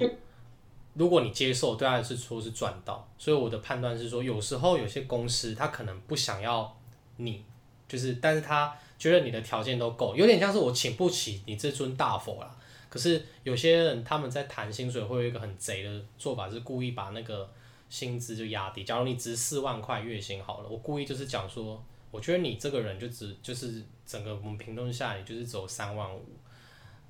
[1.00, 6.78] 如果你接受，对他来说是赚到，所以我的判断是说，有时候有些公司他可能不想要
[7.16, 7.42] 你，
[7.88, 12.54] 就是，但是他觉得你的条件都够，有点像是我请不起你这尊大佛啦。
[12.90, 17.50] 可是有些人他们在谈薪水会有一个很贼的做法，是故意把那个
[17.88, 18.84] 薪资就压低。
[18.84, 26.22] 假如你值四万块月薪好了，我故意就是讲说，我觉得你这个人就只就是整个我们评论下来，你就是走三万五。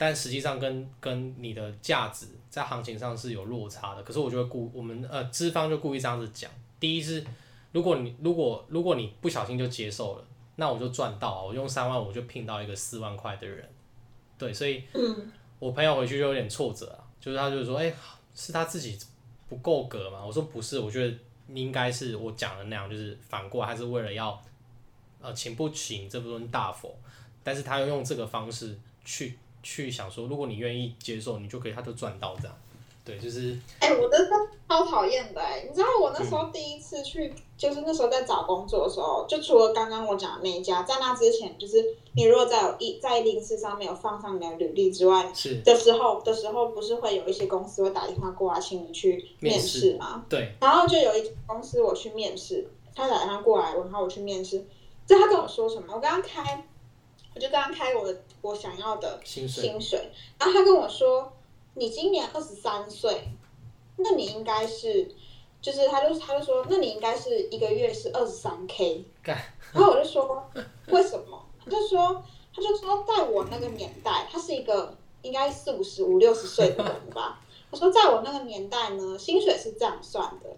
[0.01, 4.03] 但实际上跟跟你的价值在行情上是有落差的。
[4.03, 7.23] 可是我就会故我们呃资方就故意这样子讲，第一是
[7.73, 10.25] 如果你如果如果你不小心就接受了，
[10.57, 13.69] 那我就赚到啊，我用三万我就聘到一个四万块的人，
[14.39, 14.83] 对，所以
[15.59, 17.93] 我朋友回去就有点挫折啊，就是他就说，哎、
[18.35, 18.99] 是他自己
[19.51, 20.25] 不够格嘛？
[20.25, 21.15] 我说不是，我觉得
[21.49, 24.43] 你应该是我讲的那样，就是反过来，他是为了要
[25.21, 26.99] 呃请不起你这尊大佛，
[27.45, 29.39] 但是他又用这个方式去。
[29.63, 32.57] 去想说，如果你愿意接受，你就可以，他就赚到这样。
[33.03, 34.37] 对，就是哎、我真的
[34.69, 41.83] 超讨厌的哎、你知道我那时候第一次去，就是那时候在找工作的时候，就除了刚刚我讲的那一家，在那之前，就是
[42.15, 50.25] 你如果在有一在零四上面有放上你的履历之外是的时候的时候，不是会有一些公司会打电话过来请你去面试吗？
[50.29, 54.63] 对，然后就有一家公司我去面试，他打电话过来，然后我去面试，
[55.07, 55.95] 就他跟我说什么？
[55.95, 56.65] 我刚刚开，
[57.35, 61.33] 我就跟他开我的我想要的薪水薪水，然后他跟我说，
[61.75, 63.29] 你今年二十三岁，
[63.97, 65.15] 那你应该是，
[65.61, 69.05] 就是他就他就说，那你应该是一个月是二十三 k，
[69.73, 70.51] 然后我就说
[70.89, 71.47] 为什么？
[71.65, 72.23] 他就说
[72.55, 77.41] 他就说在我那个年代，他是一个应该四五十五六十岁的人吧。
[77.71, 80.51] 他说在我那个年代呢，薪水是这样算的，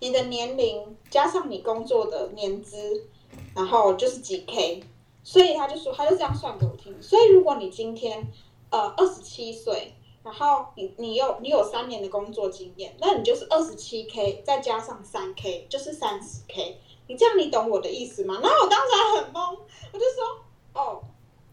[0.00, 3.06] 你的年龄加上你工作的年资，
[3.54, 4.82] 然后就是几 k，
[5.28, 6.96] 所以他就说他就这样算给我听。
[7.02, 8.26] 所以如果你今天
[8.70, 9.92] 呃二十七岁，
[10.24, 16.80] 然后你你有你有三年的工作经验，那你就是二十七 k 再加上三 k 就是三十 k。
[17.08, 18.38] 你这样你懂我的意思吗？
[18.42, 19.58] 然后我当时还很懵，
[19.92, 21.02] 我就说哦，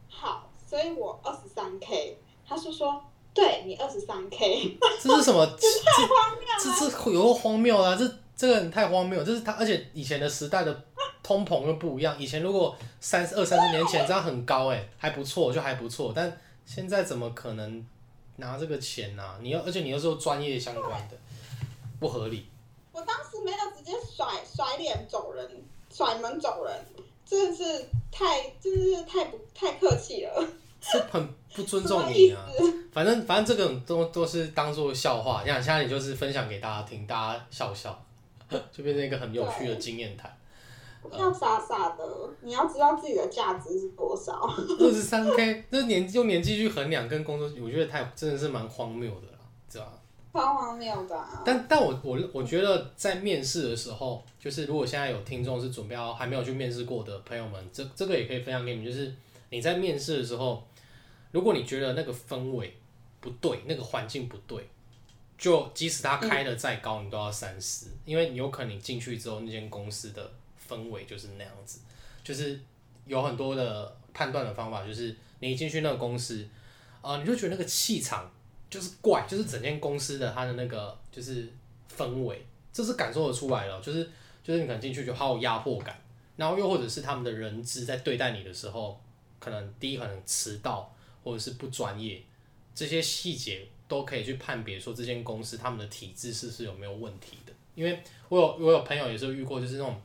[0.07, 2.17] 好，所以我二十三 K。
[2.47, 5.45] 他是说，对你二十三 K， 这是什么？
[5.59, 6.77] 这太荒谬了。
[6.77, 7.95] 这这有多荒谬啊！
[7.97, 10.73] 这这个人太荒谬，这是他，而且以前的时代的
[11.25, 12.15] 通膨又不一样。
[12.19, 16.13] 以前如果三二三十年前这样很高哎、还不错，就还不错。
[16.15, 16.31] 但
[16.67, 17.83] 现在怎么可能
[18.35, 19.35] 拿这个钱呢、啊？
[19.41, 21.17] 你要，而且你又是专业相关的，
[21.99, 22.45] 不合理。
[22.91, 25.49] 我当时没有直接甩甩脸走人，
[25.91, 26.85] 甩门走人，
[27.25, 27.63] 真的是
[28.11, 30.47] 太，真的是太不太客气了。
[30.79, 32.45] 是很不尊重你啊！
[32.93, 37.99] 反正反正这种都都是当做笑话，你想现在你就是分享给大家听，大家笑笑，
[38.71, 40.31] 就变成一个很有趣的经验谈。
[41.09, 42.03] 不要傻傻的，
[42.41, 44.33] 你要知道自己的价值是多少。
[44.79, 49.39] 二十三 K，这年用年纪去衡量跟工作，我觉得太真的是蛮荒谬的啦，
[49.69, 49.91] 知道吧？
[50.33, 51.41] 超荒谬的、啊。
[51.45, 59.13] 但但我我我觉得在面试的时候，就是如果现在有听众是准备要还没有去面试过的朋友们，这这个也可以分享给你们，就是
[59.49, 60.61] 你在面试的时候，
[61.31, 62.75] 如果你觉得那个氛围
[63.21, 64.67] 不对，那个环境不对，
[65.37, 70.29] 就即使他开的再高，你都要三思，因为你有可能你进去之后，那间公司的
[70.67, 71.79] 氛围就是那样子，
[72.23, 72.59] 就是
[73.05, 76.47] 有很多的判断的方法，就是你一进去那个公司，
[77.01, 78.31] 呃，你就觉得那个气场
[78.69, 81.47] 就是怪，就是整间公司的它的那个就是
[81.95, 84.09] 氛围，这是感受得出来的，就是
[84.43, 85.99] 就是你可能进去就好有压迫感，
[86.35, 88.99] 然后又或者是他们的人资在对待你的时候，
[89.39, 92.21] 可能第一可能迟到或者是不专业，
[92.73, 97.53] 这些细节都可以去判别说这间公司他们的体制是是有没有问题的。
[97.75, 100.01] 因为我有我有朋友也是遇过，就是那种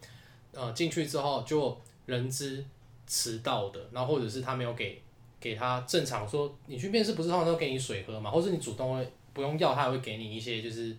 [0.52, 2.64] 呃进去之后就人资
[3.06, 5.02] 迟到的，然后或者是他没有给
[5.40, 10.96] 给他正常说，你去面试不是通常都给你水喝嘛，或是你主动会不用要，他也会给你一些就是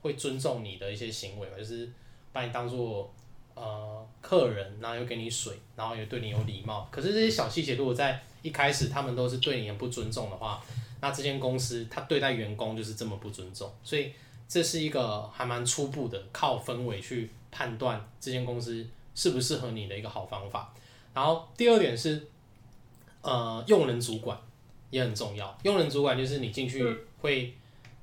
[0.00, 1.88] 会尊重你的一些行为嘛，就是
[2.32, 3.12] 把你当做
[3.54, 6.88] 呃客人，然后又给你水，然后也对你有礼貌。
[6.90, 10.62] 可是这些小细节如果在一开始他们都是对你很不尊重的话，
[11.00, 14.12] 那这间公司他对待员工就是这么不尊重，所以
[14.48, 20.72] 这是一个还蛮初步的靠氛围去判断这间公司适不适合你的一个好方法。
[21.14, 22.26] 然后第二点是，
[23.22, 24.38] 呃，用人主管
[24.90, 25.58] 也很重要。
[25.62, 26.84] 用人主管就是你进去
[27.20, 27.52] 会，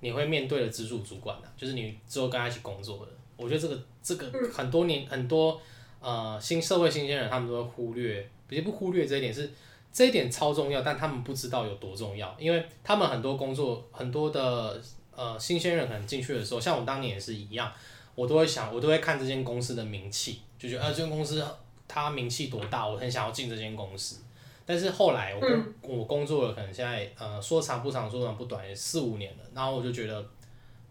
[0.02, 3.12] 你会面对的直属主管的、就是你之后跟他一起工作的。
[3.38, 5.60] 我觉得这个这个很多年很多
[6.00, 9.52] 呃新社会新鲜人他们都会忽略，也不忽略这一点是
[9.92, 14.82] 这一点超重要，但他们不知道有多重要，因为他们很多工作很多的
[15.16, 17.72] 呃新鲜人可能进去的时候，像我当年也是一样，
[18.16, 21.46] 我都会想，我都会看这间公司的名气，就觉得啊这间公司
[21.88, 24.22] 它名气多大，我很想要进这间公司。
[24.66, 30.26] 但是后来我工、我工作了，可能现在呃说长不长，说短不短，也四五年了，然后我就觉得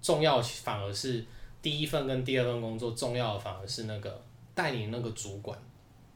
[0.01, 1.25] 重要反而是
[1.61, 4.23] 第一份跟第二份工作重要的反而是那个
[4.55, 5.59] 带你那个主管，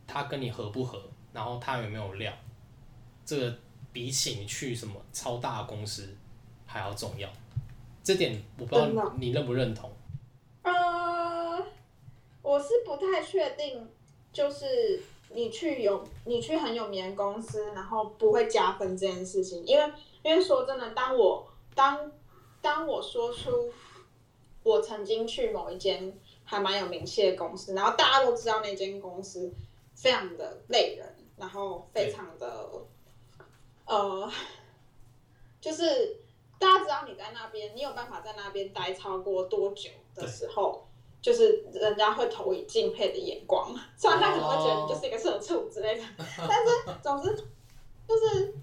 [0.07, 2.33] 他跟你合不合，然后他有没有料，
[3.25, 3.59] 这个
[3.92, 6.14] 比起你去什么超大公司
[6.64, 7.29] 还要重要。
[8.05, 9.90] 这点我不知道你认不认同。
[12.48, 13.87] 我是不太确定，
[14.32, 15.02] 就是
[15.34, 22.11] 你去有你去很有名的公司，然后不会加分这件事情，因为因为说真的，当我当
[22.62, 23.70] 当我说出
[24.62, 29.52] 我曾经去某一间还蛮有名气的公司，然后大家都知道那间公司
[29.94, 32.66] 非常的累人，然后非常的
[33.84, 34.32] 呃，
[35.61, 36.16] 就是
[36.58, 40.88] 大家知道你在那边，你有办法在那边待超过多久的时候，
[41.20, 43.74] 就是人家会投以敬佩的眼光。
[43.96, 46.04] 虽然他可能会觉得你就是一个社畜之类的，
[46.48, 47.35] 但是总之
[48.07, 48.54] 就是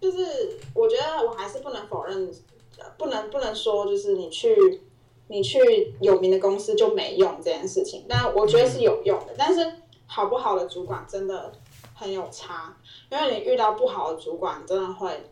[0.00, 2.30] 就是，我觉得我还是不能否认，
[2.78, 4.82] 呃不能不能说就是你去
[5.28, 9.34] 你去有名的公司就没用这件事情，但我觉得是有用的。
[9.38, 9.72] 但是
[10.06, 11.50] 好不好的主管真的
[11.94, 12.76] 很有差，
[13.10, 15.30] 因为你遇到不好的主管，真的会，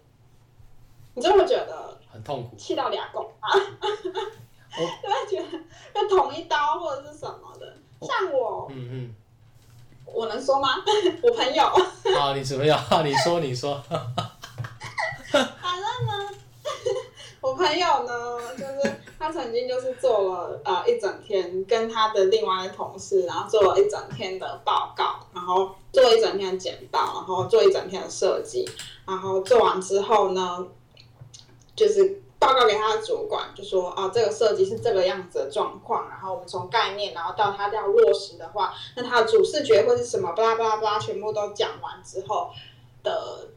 [1.15, 2.57] 你真的会觉得很痛苦。
[2.57, 3.51] 气到俩狗啊，
[5.03, 5.59] 就会觉得
[5.95, 7.77] 要捅一刀或者是什么的。
[8.01, 9.15] 像我，嗯嗯
[10.05, 10.69] 我能说吗？
[11.23, 11.65] 我朋友，
[12.19, 12.79] 啊，你什么样？
[13.05, 13.83] 你说，你说。
[15.31, 15.49] 反
[15.81, 16.29] 正呢，
[17.41, 28.69] 我朋友呢，就是他曾经就是做了呃一整天，跟他的另外的同事，然后做了一整天的报告，然后做一整天的简报，然后做一整天的设计，
[29.07, 30.67] 然后做完之后呢，
[31.75, 32.21] 就是
[32.53, 42.51] 报告给他的主管，就说哦，这个设计是这个样子的状况，然后我们从概念，然后到它要落实的话，那它的主视觉会是什么，巴拉巴拉巴拉，全部都讲完之后
[43.03, 43.49] 的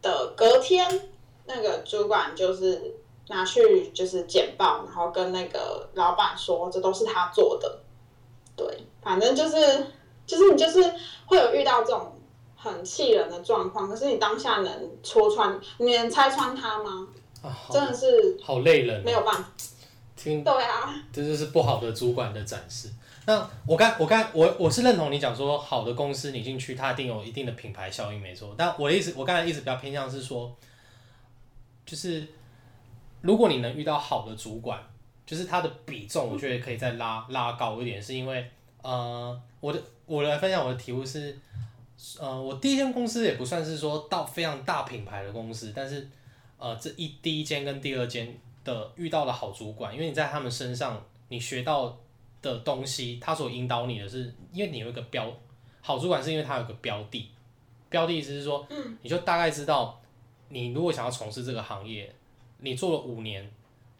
[0.00, 1.10] 的隔天，
[1.46, 2.94] 那个主管就是
[3.28, 7.80] 拿去就是简报，然后跟那个老板说，这都是他做的。
[8.54, 9.56] 对，反正就是
[10.24, 10.80] 就是你就是
[11.26, 12.12] 会有遇到这种
[12.56, 17.08] 很气人的状况，可是你当下能戳穿，你能拆穿他吗？
[17.42, 18.06] 啊，真的是
[18.42, 19.48] 好累人哦，没有办法。
[20.16, 22.90] 听对啊，这就是不好的主管的展示。
[23.26, 28.54] 那我刚我刚我我是认同你讲说，好的公司你进去，它一定有一定的品牌效应，没错。
[28.56, 30.56] 但我的意思，我刚才意思比较偏向是说，
[31.84, 32.26] 就是
[33.20, 34.80] 如果你能遇到好的主管，
[35.26, 38.50] 就是他的比重，我觉得可以再拉拉高一点，是因为
[38.82, 41.36] 呃，我的我来分享我的题目是，
[42.18, 46.08] 呃，我第一间公司也不算是说到非常大品牌的公司，但是
[46.58, 51.98] 呃，这一第一间跟第二间的遇到的好主管，因为你在他们身上你学到
[52.40, 55.30] 的东西，他所引导你的是，因为你有一个标，
[55.80, 57.30] 好主管是因为他有个标的，
[57.88, 58.66] 标的意思是说，
[59.02, 60.00] 你就大概知道，
[60.48, 62.14] 你如果想要从事这个行业，
[62.58, 63.50] 你做了五年，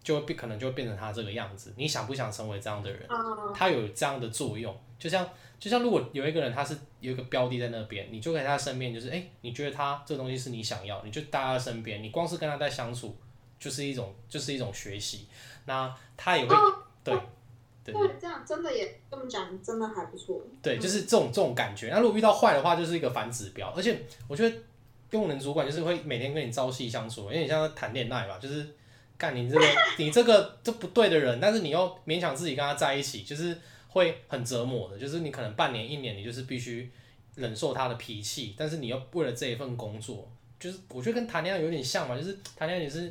[0.02, 3.06] 就会变可能就会变成他这个样子，你想不想成为这样的人？
[3.54, 5.28] 他，有这样的作用，就像
[5.58, 13.16] 就像如果有一个人他是有一个标的在那边，你就在他身边，就是哎、诶你觉得他这个东西是你想要，你就待在他身边，你光是跟他在相处，
[13.58, 15.26] 就是一种就是一种学习，
[15.64, 16.54] 那他也会、
[17.02, 17.14] 对
[17.84, 20.42] 对对，这样真的也这么讲，真的还不错。
[20.60, 21.88] 对，就是这种这种感觉。
[21.88, 23.98] 那如果遇到坏的话，就是一个反指标，而且
[24.28, 24.56] 我觉得
[25.12, 28.66] 用人主管就是会每天跟你朝夕相处，因为你像在谈恋爱嘛，就是
[29.16, 29.66] 干你这个
[29.98, 33.56] 你这个这不对的人，但是你又勉强自己跟他在一起，就是
[33.96, 34.98] 会很折磨的。
[34.98, 36.90] 就是你可能半年一年，你就是必须
[37.34, 40.30] 忍受他的脾气，但是你又为了这一份工作，
[40.60, 43.10] 就是我觉得跟谈恋爱有点像嘛，就是谈恋爱也是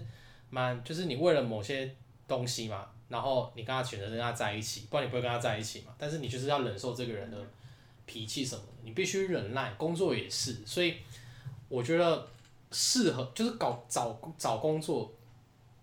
[0.51, 1.91] 蛮，就是你为了某些
[2.27, 5.93] 东西嘛，然后你跟他选择跟他在一起，不然你不会跟他在一起嘛。
[5.97, 7.38] 但是你就是要忍受这个人的
[8.05, 10.53] 脾气什么的，你必须忍耐，工作也是。
[10.65, 10.95] 所以
[11.67, 12.27] 我觉得
[12.71, 15.11] 适合就是搞找找工作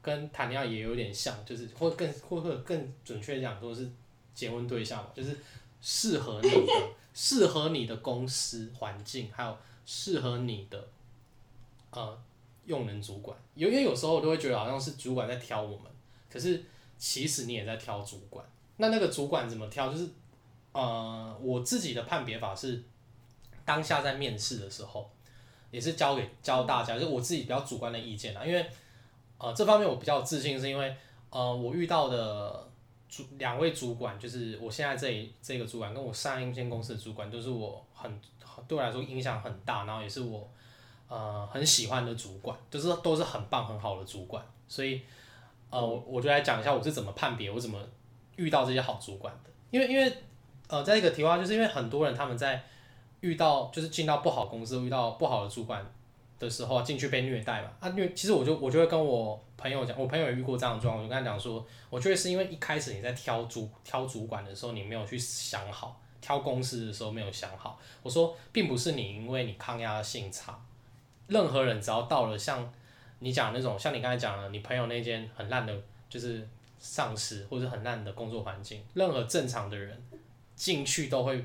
[0.01, 3.89] 跟谈恋爱也有点像，就是或更或者更准确讲说是
[4.35, 5.39] 结婚对象嘛，就是
[5.81, 10.89] 适合你的 适合你的公司环境，还有适合你的
[11.91, 12.19] 呃
[12.67, 13.37] 用人主管。
[13.55, 15.87] 有因为有时候我都会觉得好像是主管在挑我们，
[16.31, 16.65] 可是
[16.99, 18.45] 其实你也在挑主管。
[18.77, 19.93] 那那个主管怎么挑？
[19.93, 20.09] 就是
[20.73, 22.83] 呃我自己的判别法是
[23.65, 25.11] 当下在面试的时候。
[25.71, 28.67] 也是教给教大家，就是我自己比较主观的意见啦，因为
[29.39, 30.95] 呃这方面我比较自信，是因为
[31.31, 32.71] 呃我遇到的
[33.13, 38.11] 主两位主管，就是我现在这一这个主管跟我上一间公司的主管，都是我很
[38.67, 40.51] 对我来说影响很大，然后也是我
[41.09, 45.03] 呃很喜欢的主管，就是都是很棒很好的主管，所以
[45.69, 47.79] 呃我我就来讲一下我是怎么判别，我怎么
[48.37, 50.11] 遇到这些好主管的，因为因为
[50.69, 52.65] 呃在一个题外话，就是因为很多人他们在
[53.21, 55.85] 遇到就是进到不好公司，遇到不好的主管
[56.43, 57.71] 的时候，进去被虐待嘛。
[57.79, 67.81] 啊，虐，其实我就我就会跟我朋友讲，我朋友也遇过这样的状况，我就跟他讲说，我觉得是因为一开始你在挑主挑主管的时候，你没有去想好，挑公司的时候没有想好。
[68.03, 70.61] 我说，并不是你因为你抗压性差，
[71.29, 72.71] 任何人只要到了像
[73.21, 75.73] 你讲那种，像你刚才讲的，你朋友那间很烂的，
[76.11, 76.47] 就是
[76.79, 79.97] 上司或者很烂的工作环境，任何正常的人
[80.57, 81.45] 进去都会。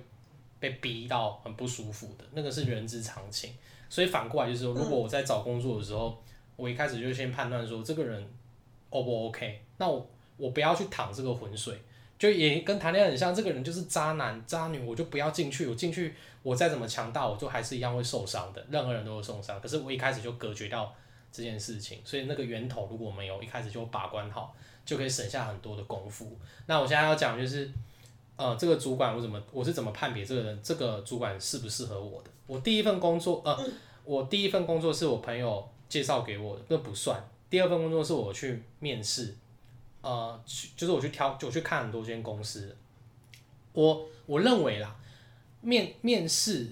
[0.60, 3.54] 被逼到很不舒服的，那个是人之常情。
[3.90, 6.18] 所以反过来就是说，如果我在找工作的时候，
[6.56, 8.28] 我一开始就先判断说这个人
[8.90, 11.80] O 不 OK，那我我不要去淌这个浑水，
[12.18, 15.68] 就也跟谈恋爱很像，这个人就是渣男渣女，我就不要进去。
[15.68, 16.14] 我进去，
[16.44, 19.60] 我再怎么强大，我就还是一样会受伤的，任何人都会受伤。
[19.62, 20.94] 可是我一开始就隔绝掉
[21.32, 26.38] 这件事情，所以那个源头如果没有一开始就把关好，就可以省下很多的功夫。
[26.66, 27.72] 那我现在要讲就是。
[28.40, 32.30] 呃，这个主管我怎么我是怎么判别这个人这个主管适不适合我的？
[32.48, 33.56] 我第一份工作，呃，
[34.04, 37.22] 我第一份工作是我朋友介绍给我的，那不算。
[37.50, 39.36] 第二份工作是我去面试，
[40.02, 42.76] 呃，去就是我去挑，我去看很多间公司。
[43.74, 44.96] 我我认为啦，
[45.62, 46.68] 面面试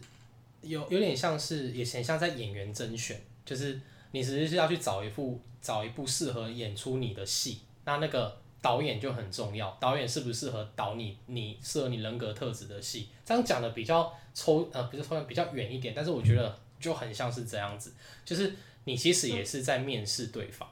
[0.61, 3.79] 有有点像是，也很像在演员甄选，就是
[4.11, 8.44] 你只是是要去找一部找一部适合演出你的戏，那那个。
[8.65, 17.93] 导演就很重要，导演适不适合导你，你适合你人格特质的戏，这样讲的比较抽，呃，不是抽象，比较远一点，但是我觉得就很像是这样子，
[18.25, 18.51] 就是
[18.85, 20.67] 你其实也是在面试对方，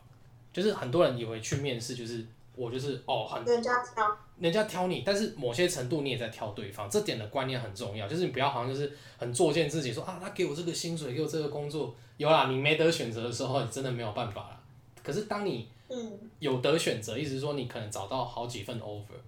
[0.51, 2.25] 就是很多人以为去面试就是
[2.55, 14.59] 我就是哦很人家挑，人家挑你，但是某些程度你也在挑对方，这点的观念很重要，就是你不要好像就是很作践自己说啊，他给我这个薪水，给我这个工作，有啦，你没得选择的时候，你真的没有办法了。
[15.03, 19.19] 可是当你嗯，有得选择，意思是说你可能找到好几份 offer，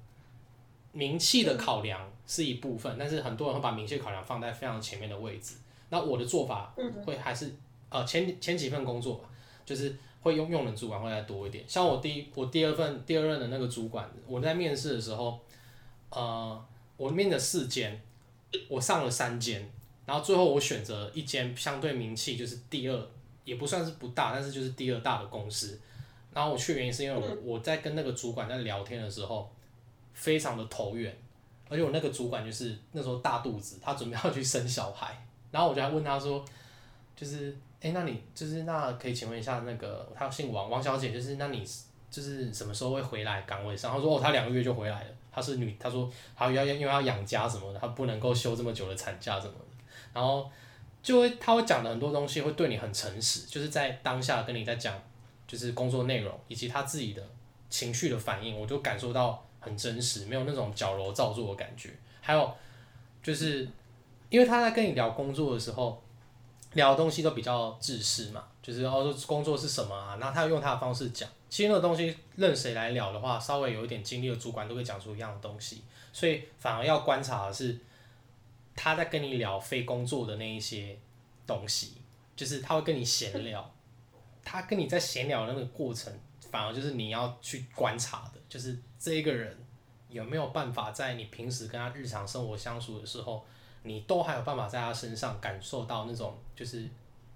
[0.91, 5.55] 名气的考量是一部分，但是很多人会把名气考量放在非常前面的位置。
[5.89, 6.73] 那我的做法
[7.05, 7.53] 会还是
[7.89, 9.29] 呃前前几份工作吧，
[9.65, 11.63] 就是会用用人主管会再多一点。
[11.67, 15.39] 像我第一我第二份第二任的那个主管，我在面试的时候，
[16.09, 16.65] 呃，
[16.97, 18.01] 我面的四间，
[18.67, 19.69] 我上了三间，
[20.07, 23.07] 然后最后我选择一间相对名气就是第二，
[23.43, 25.79] 也不算是不大，但是就是第二大的公司。
[26.36, 29.49] 然后我去原因是因为我我在跟那个主管在聊天的时候，
[30.13, 31.17] 非常的投缘，
[31.69, 35.17] 而且我那个主管就是那时候大肚子，他准备要去生小孩，
[35.49, 36.43] 然后我就还问他说，
[37.15, 41.65] 就是哎，那你就是那可以请问一下那个他姓王王小姐，就是那你
[42.11, 43.93] 就是什么时候会回来岗位上？
[43.93, 49.65] 他说哦，他两个月就回来了，她是女，她说还要因为要养家什么的，她不能够休这么久的产假什么的，
[50.13, 50.51] 然后
[51.01, 54.93] 就会他会讲的很多东西会对你很诚实，就是在当下跟你在讲。
[55.47, 57.21] 就是工作内容以及他自己的
[57.69, 61.89] 情绪的反应，我就感受到很真实，没有那种矫揉造作的感觉。
[62.21, 62.53] 还有
[63.21, 63.67] 就是，
[64.29, 66.01] 因为他在跟你聊工作的时候，
[66.73, 70.17] 聊的东西都比较自私嘛，就是哦，工作是什么啊？
[70.19, 71.29] 然后他用他的方式讲。
[71.47, 77.79] 其实那个东西任谁来聊的话，稍微有一点经历的主管都会讲出一样的东西，所以反而要观察的是
[78.75, 80.97] 他在跟你聊非工作的那一些
[81.47, 81.93] 东西，
[82.35, 83.71] 就是他会跟你闲聊。
[84.45, 86.13] 他跟你在闲聊的那个过程，
[86.51, 89.57] 反而就是你要去观察的，就是这一个人
[90.07, 93.43] 有没有办法在你平时跟他日常生活相处的时候，
[93.81, 96.87] 你都还有办法在他身上感受到那种，就是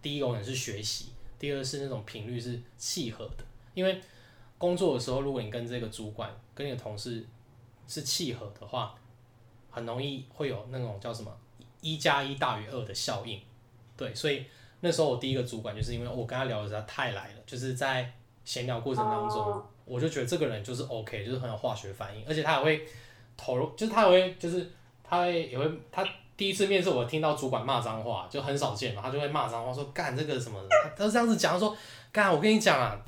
[0.04, 3.44] 第一个可能是学习，第二是那种频率是契合的。
[3.74, 4.00] 因为
[4.60, 7.26] 工作的时候，如果你跟这个主管、跟你的同事
[7.88, 8.94] 是契合的话，
[9.72, 11.36] 很容易会有那种叫什么
[11.82, 13.42] 一加一大于二的效应，
[13.98, 14.46] 对，所以。
[14.82, 18.12] 那时候我第一个主管就是因为我跟他聊的实在太来了，就是在
[18.46, 22.88] 闲聊过程当中，我就觉得这个人就是 OK，就是很有化学反应，而且他也会
[23.38, 24.70] 投入，就是他也会就是
[25.04, 26.08] 他会也会他
[26.38, 30.60] 第一次面试我听到主管骂脏话就很少见嘛，他就会骂脏话说干这个什么，
[30.96, 31.76] 他是这样子讲说
[32.12, 33.00] 干我跟你讲啊，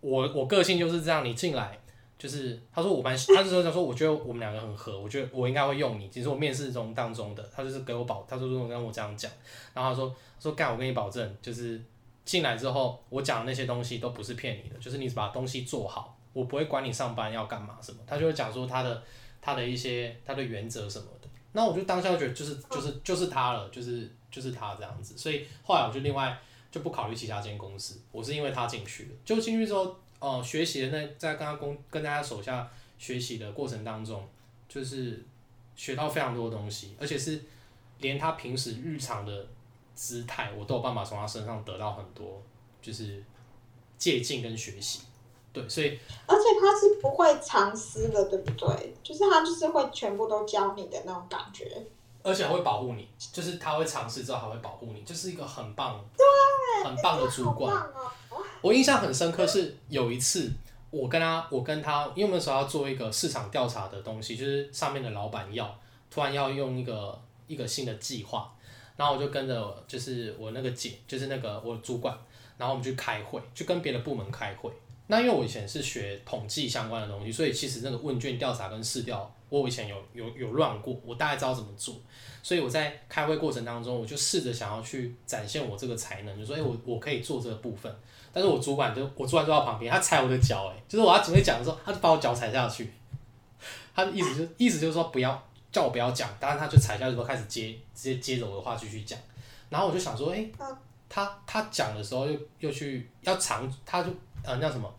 [0.00, 1.78] 我我个性就是这样，你进来。
[2.18, 6.08] 就是他说我蛮，他就说他说我觉得我们两个很合，我觉得我应该会用你。
[6.08, 9.30] 其实我面试中当中的，他就是给我保，他说跟我这样讲，
[9.72, 11.80] 然后他说说干，我跟你保证，就是
[12.24, 17.98] 进来之后我讲的那些东西都不是骗你的，就是你把东西做好，我不会管你上班要干嘛什么。
[18.06, 19.02] 他就会讲说他的
[19.40, 25.16] 他的一些他的原则什么的，那我就当下觉得就是就是就是他了，就是就是他这样子。
[25.16, 26.38] 所以后来我就另外
[26.70, 29.96] 就不考虑其他间公司，我是因为他进去的，就进去之后。
[30.20, 32.68] 哦，学习的那在跟他工跟大家手下
[32.98, 34.28] 学习的过程当中，
[34.68, 35.24] 就是
[35.76, 37.40] 学到非常多的东西，而且是
[38.00, 39.46] 连他平时日常的
[39.98, 42.40] 姿态，我都有办法从他身上得到很多，
[42.80, 43.20] 就是
[43.98, 45.00] 借鉴跟学习。
[45.52, 48.94] 对，所以而且他是不会藏私的，对不对？
[49.02, 51.66] 就是他就是会全部都教你的那种感觉，
[52.22, 57.74] 而且会保护你，就是他会尝试之后还会保护你，就是一个很棒、对，很棒的主管。
[57.74, 58.12] 哦
[58.60, 60.50] 我印象很深刻，是有一次
[60.90, 65.78] 我跟他，我跟他，因为我们那时候要做一个市场调查的东西，就是上面的老板要
[66.10, 68.52] 突然要用一个一个新的计划，
[68.98, 72.18] 然后我就跟着就是我那个姐，就是那个我主管，
[72.56, 74.70] 然后我们去开会，去跟别的部门开会。
[75.06, 81.94] 那因为我以前是学统计相关的东西，所以其实那个问卷调查跟试调，我以前有有有乱过，我大概知道怎么做。
[82.42, 87.94] 所以我在开会过程当中，我就试着想要去展现我这个才能，就说，哎，我我可以做这个部分。
[88.32, 92.92] 但是我主管就我坐在旁边，他踩我的脚，哎，就是我要准备讲的时候，他就把我脚踩下去。
[93.94, 99.18] 他的意思就意思就是说不要叫我不要讲，当然他就踩下去之后开始接直接接着我的话继续讲。
[99.68, 100.48] 然后我就想说，哎，
[101.08, 104.10] 他他讲的时候又又去要藏，他就
[104.42, 104.92] 呃叫什么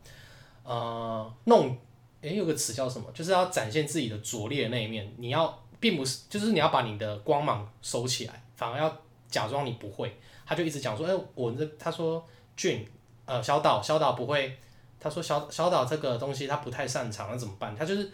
[0.63, 1.77] 呃弄，
[2.21, 5.11] 哎有个词叫什么，就是要展现自己的拙劣的那一面。
[5.17, 8.97] 你要并不是就是你要把你的光芒收起来，反而要
[9.29, 10.15] 假装你不会。
[10.45, 12.23] 他就一直讲说，哎，我这他说
[12.55, 12.87] 俊。
[13.25, 14.57] 呃，小岛，小岛不会。
[14.99, 17.75] 他说小小岛这个东西他不太擅长，那怎么办？
[17.75, 18.11] 他就是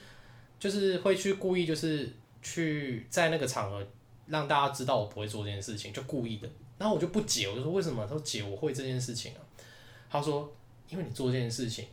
[0.59, 2.11] 就是会去故意就是
[2.45, 3.83] 去在那个场合
[4.27, 6.47] 让大家知道我不会做这件事情，就故意的。
[6.77, 8.05] 然后我就不解，我就说为什么？
[8.05, 9.41] 他说姐，我会这件事情啊。
[10.09, 10.53] 他说
[10.87, 11.87] 因为你做这件事情，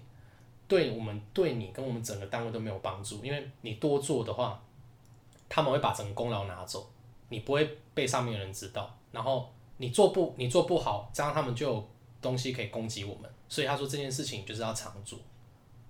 [0.68, 4.62] 对我们对你跟我们整个单位都没有帮助，因为你多做的话，
[5.48, 6.90] 他们会把整个功劳拿走，
[7.30, 8.94] 你不会被上面的人知道。
[9.10, 11.88] 然后你做不你做不好，这样他们就有。
[12.22, 15.18] 东西可以攻击我们，所以他说这件事情就是要常做，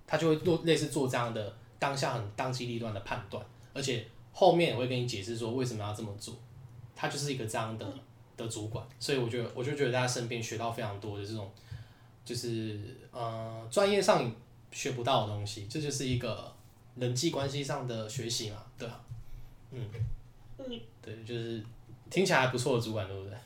[0.07, 4.03] 他就会做类似做这样的当下很当机立断的判断，而且
[4.33, 6.35] 后面我会跟你解释说为什么要这么做，
[6.95, 7.87] 他就是一个这样的
[8.35, 11.49] 的主管，所以我觉得我就觉得在他身边学到非常多的这种，
[12.25, 12.79] 就是
[13.11, 14.29] 呃专业上
[14.71, 16.51] 学不到的东西，这就是一个
[16.95, 18.99] 人际关系上的学习嘛，对吧？
[19.71, 19.89] 嗯，
[20.57, 21.63] 嗯，对，就是
[22.09, 23.37] 听起来还不错的主管，对不对？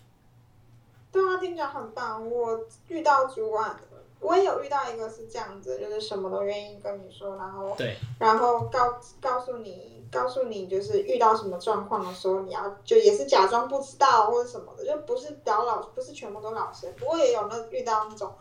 [1.12, 2.30] 对啊，听起来很棒。
[2.30, 3.78] 我遇到主管
[4.20, 16.94] 我也有遇到一个是这样子，就是什么都愿意跟你说，然后对，然后告告诉你，告诉你就是遇到什么状况的时候，你要就也是假装不知道或者什么的，就不是表老，不是全部都老实。
[16.98, 18.34] 不过也有那遇到那种，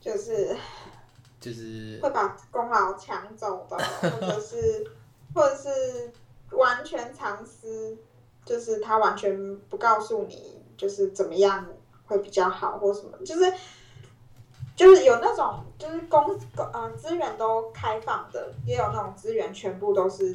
[0.00, 0.56] 就是
[1.40, 4.90] 就是会把功劳抢走的，或者是
[5.34, 6.12] 或者是
[6.50, 7.96] 完全藏私，
[8.44, 11.66] 就是他完全不告诉你，就是怎么样
[12.06, 13.52] 会比较好或什么，就是。
[14.76, 16.24] 就是有那种，就是公
[16.56, 20.34] 公呃资源都开放的，也有那种资源全部都是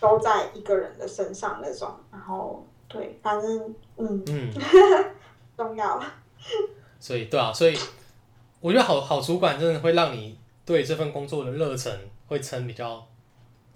[0.00, 1.94] 都在一个人的身上那种。
[2.10, 4.52] 然后对，反正嗯嗯，
[5.56, 6.02] 重要。
[7.00, 7.76] 所以对啊，所以
[8.60, 11.92] 我觉得好好主管真的会让你对这份工作的热忱
[12.26, 13.06] 会撑比较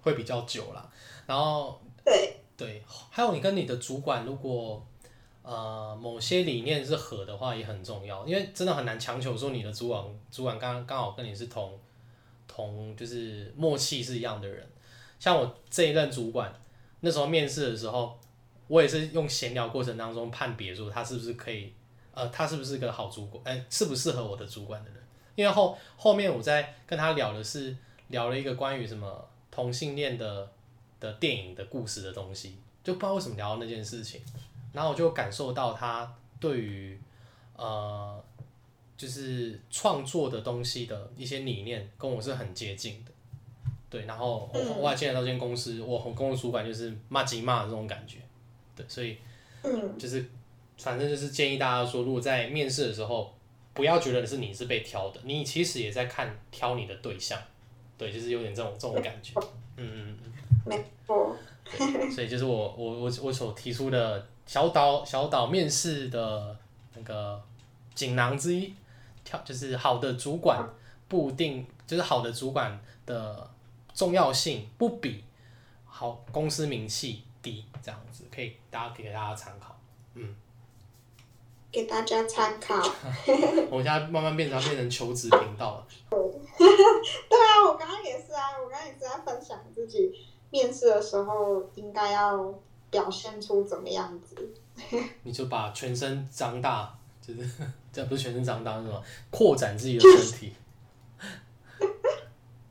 [0.03, 0.91] 会比较久啦。
[1.27, 4.85] 然后对对，还有你跟你的主管如果。
[5.45, 10.01] 呃，某些理念是合的话也很重要，因为真的很难强求说你的主管
[10.31, 11.77] 主管刚刚好跟你是同
[12.47, 14.65] 同就是默契是一样的人。
[15.23, 16.53] 像我这一任主管，
[16.99, 18.19] 那时候面试的时候，
[18.67, 21.73] 我也是用闲聊过程当中判别说他是不是可以，
[22.13, 25.01] 呃，他是不是个好主管，哎，适不适合我的主管的人。
[25.37, 27.77] 因为后后面我在跟他聊的是
[28.09, 30.51] 聊了一个关于什么同性恋的
[30.99, 34.21] 的电影的故事的东西，就不知道为什么聊到那件事情。
[34.73, 37.01] 然后我就感受到他对于
[37.55, 38.21] 呃，
[38.97, 43.13] 就是创作的东西的一些理念跟我是很接近的，
[43.93, 44.07] 对。
[44.07, 48.17] 然后我我还进来到这间公司，我和公司主管就是骂鸡骂的这种感觉，
[48.75, 48.85] 对。
[48.89, 49.19] 所以
[49.99, 50.25] 就是
[50.79, 53.33] 反正就是建议大家说，如果在面试的时候，
[53.75, 57.39] 不要觉得是你是被挑的，你其实也在看挑你的对象，
[57.99, 59.39] 对，就是有点这种这种感觉，
[59.77, 60.33] 嗯嗯嗯，
[60.65, 61.37] 没错。
[62.11, 64.27] 所以就是我我我我所提出的。
[64.45, 66.55] 小岛小岛面试的
[66.97, 67.41] 那个
[67.95, 68.75] 锦囊之一，
[69.25, 70.69] 挑就是好的主管
[71.07, 73.49] 不定，就是好的主管的
[73.95, 75.25] 重要性不比
[75.85, 79.79] 好公司名气低，这样子可以大家给大家参考，
[80.15, 80.35] 嗯，
[81.71, 82.75] 给大家参考。
[83.71, 85.87] 我们现在慢慢变成变成求职频道了。
[86.09, 90.13] 对啊，我刚刚也是啊，我刚刚也是在分享自己
[90.51, 92.55] 面试的时候应该要。
[92.93, 94.37] 表现出怎么样子？
[95.25, 96.95] 你就把全身张大，
[97.27, 97.51] 就是
[97.91, 99.03] 这不是全身张大，是什么？
[99.31, 100.53] 扩展自己的身体。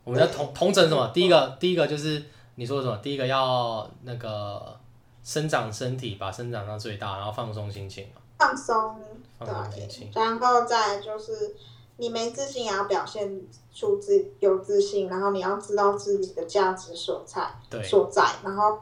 [0.03, 1.09] 我们要同同整什么？
[1.13, 2.23] 第一个，第一个就是
[2.55, 2.97] 你说什么？
[2.97, 4.77] 第一个要那个
[5.23, 8.95] 生长身体，把生长到最大，然后放松心情放松，
[9.39, 10.11] 放松心情。
[10.13, 11.55] 然后再就是
[11.97, 13.41] 你没自信也要表现
[13.73, 18.79] 出自有自信，然后你要知道自己的价值所在，所在，然后。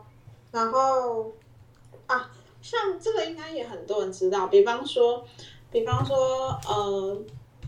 [0.52, 1.32] 然后
[2.08, 2.28] 啊，
[2.60, 4.48] 像这个应该也很多人知道。
[4.48, 5.24] 比方说，
[5.70, 7.16] 比方说，呃，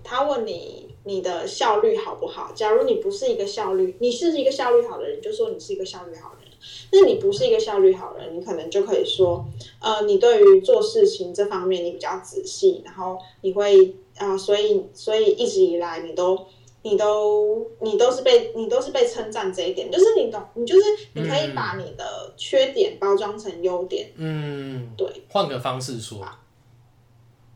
[0.04, 2.52] 他问你你的效率好不好？
[2.54, 6.52] 假如你不是一个效率，你是一个效率好的人，就说你是一个效率好的人。
[6.92, 9.46] 那你不是一个效率好的人，你可能就可以说，
[9.80, 16.38] 呃，你对于做事情这方面你比较仔细，然后你会啊，所以所以一直以来你都。
[16.84, 20.82] 你都你都是被你都是被称赞这一点，就是你懂，你就是
[21.14, 24.12] 你可以把你的缺点包装成优点。
[24.16, 26.28] 嗯，对，换个方式说。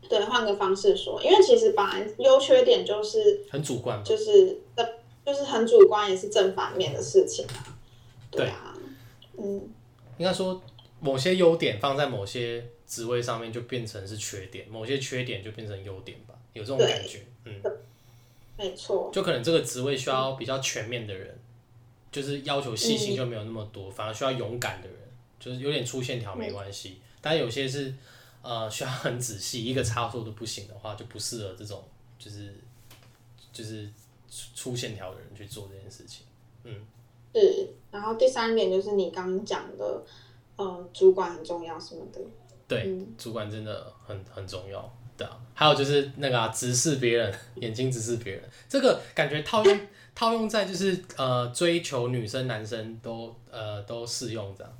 [0.08, 4.58] 对，换个方式说，因为其实把优缺点就是很主观，就是
[5.24, 7.78] 就是很主观，也是正反面的事情啊。
[8.30, 8.76] 对啊，
[9.36, 9.68] 嗯，
[10.18, 10.62] 应该说
[11.00, 17.60] 某些优点放在某些职位上面就变成是缺点，某些缺点就变成优点吧，有这种感觉，嗯。
[18.58, 21.38] 没错，就可能这个职位需要比较全面的人，
[22.10, 24.96] 就是要求细心就没有那么多，反而需要勇敢的人，
[25.38, 27.02] 就是有点粗线条没关系。
[27.20, 27.92] 但有些是
[28.46, 31.82] 呃需要很仔细，一个差错都不行的话，就不适合这种
[32.18, 32.54] 就是
[33.52, 33.90] 就是
[34.54, 36.24] 粗线条的人去做这件事情。
[36.62, 36.72] 嗯，
[37.34, 37.68] 是。
[37.90, 40.02] 然后第三点就是你刚刚讲的，
[40.56, 42.20] 呃，主管很重要什么的。
[42.68, 44.92] 对，主管真的很很重要。
[45.16, 49.80] 对啊，还有就是那个直视别人，眼睛直视别人，这个感觉套用
[50.14, 54.78] 套用在就是呃追求女生男生都呃都适用这样。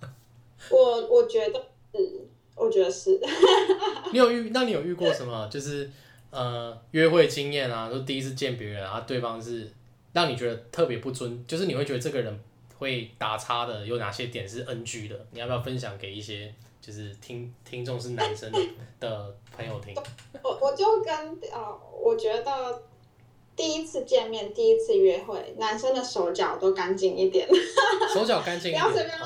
[0.70, 1.58] 我我觉得
[1.94, 3.20] 是，我觉得是。
[4.12, 4.50] 你有遇？
[4.52, 5.48] 那你有遇过什么？
[5.48, 5.90] 就是
[6.30, 9.70] 呃约会经验啊，就第一次见别人啊，对方是
[10.12, 12.40] 让你觉得特别不尊，就是你会觉得这个人
[12.78, 15.26] 会打叉的，有哪些点是 NG 的？
[15.30, 16.52] 你要不要分享给一些？
[16.82, 18.50] 就是听听众是男生
[18.98, 19.94] 的朋友听，
[20.42, 21.14] 我我就跟
[21.52, 22.82] 呃，我觉得
[23.54, 27.48] 第一次见面、第一次约会，男生的手脚都干净一点，
[28.12, 29.16] 手脚干净，不要随便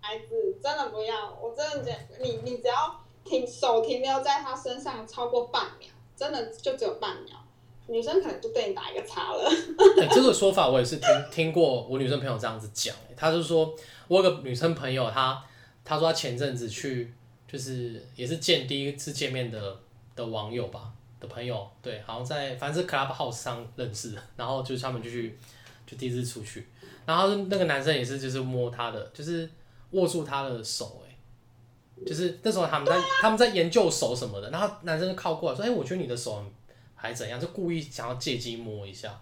[0.00, 7.36] 孩子真的不要，我真的觉得你你只要停手停留在他身上超过半秒，真的就只有半秒，
[7.86, 9.50] 女生可能就对你打一个叉了。
[10.00, 13.74] 哎、这个说法我也是听听过，我女生朋友这样子讲、欸，她就说，
[14.06, 15.44] 我有个女生朋友，她
[15.84, 17.12] 她说她前阵子去，
[17.50, 19.76] 就是也是见第一次见面的
[20.14, 25.38] 的网友吧的朋友，对，好像在反正是 Clubhouse 上认识的，然后就是他们就去
[25.86, 26.66] 就第一次出去，
[27.04, 29.48] 然后那个男生也是就是摸她的，就是
[29.90, 36.44] 握住他的手、欸，就是那时候他们在他们在研究手什么的，然后男生就靠过来说，哎、我觉得你的手很
[36.94, 39.20] 还怎样，就故意想要借机摸一下，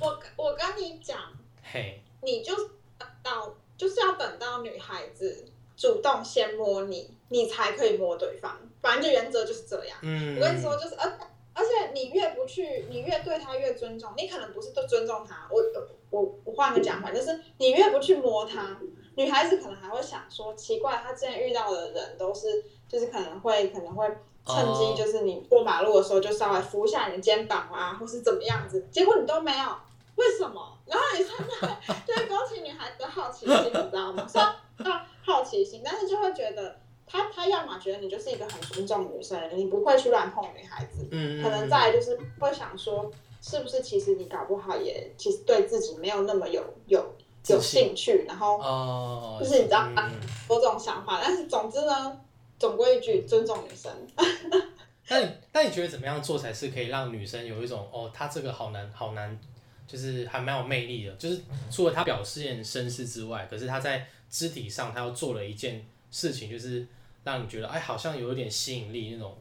[0.00, 1.18] 我我跟你讲，
[1.62, 2.00] 嘿。
[2.22, 2.56] 你就
[2.96, 5.44] 等到就是要等到女孩子
[5.76, 8.58] 主动先摸你，你才可以摸对方。
[8.80, 9.98] 反正就原则就是这样。
[10.00, 11.06] 嗯，我跟你说，就是而
[11.52, 15.46] 而且你越不去，你越对他越尊重，你可能不是都尊重他。
[15.50, 15.62] 我
[16.08, 18.80] 我我换个讲法，就是你越不去摸他，
[19.16, 24.06] 女孩子可能还会想说，奇怪，她之前遇到的人都是就是可能会可能会
[24.46, 29.76] 趁哦机就是你过马路的时候就稍微扶一下你的肩膀啊，或是怎么样子，结果你都没有，
[30.16, 30.78] 为什么？
[30.86, 34.26] 然后你现在就会勾起女孩子的好奇心，你知道吗？
[34.28, 34.54] 虽然
[34.84, 36.80] 到好奇心，但是就会觉得。
[37.06, 43.12] 他他要么觉得你就是一个很尊重女生你不会去乱碰女孩子，嗯，可能再就是会想说，
[43.42, 47.04] 是不是其实你搞不好也其实对自己没有那么有有
[47.48, 50.12] 有兴趣，然后哦，就是你知道嗯嗯
[50.48, 51.20] 有这种想法。
[51.22, 52.20] 但是总之呢，
[52.58, 53.92] 总归一句，尊重女生。
[55.08, 59.38] 那你那你觉得怎么样做才是可以让女生有一种哦，她这个好难好难，
[59.86, 66.86] 就是还蛮有魅力的，就是除了她表现绅士之外，可是她在肢体上她又做了一件事情，就是
[67.22, 69.36] 让你觉得哎，好像有一点吸引力那种，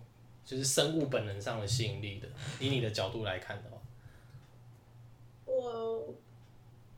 [0.45, 2.27] 就是生物本能上的吸引力的。
[2.59, 3.77] 以你的角度来看的话，
[5.45, 6.13] 我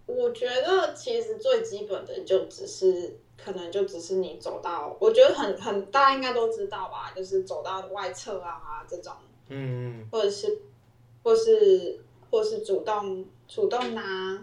[0.06, 9.12] 我觉得其实最基本的就只是，可能就只是你走到，我觉得很很大家应该都知道吧，就是走到外侧啊这种。
[9.48, 10.60] 嗯或者是，
[11.24, 12.00] 或是，
[12.32, 14.42] 或是主动主动拿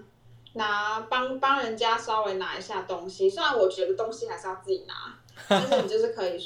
[0.52, 6.38] 拿帮帮人家稍微拿一下东西，虽然我觉得东西还是要自己拿， 但是你就是可以，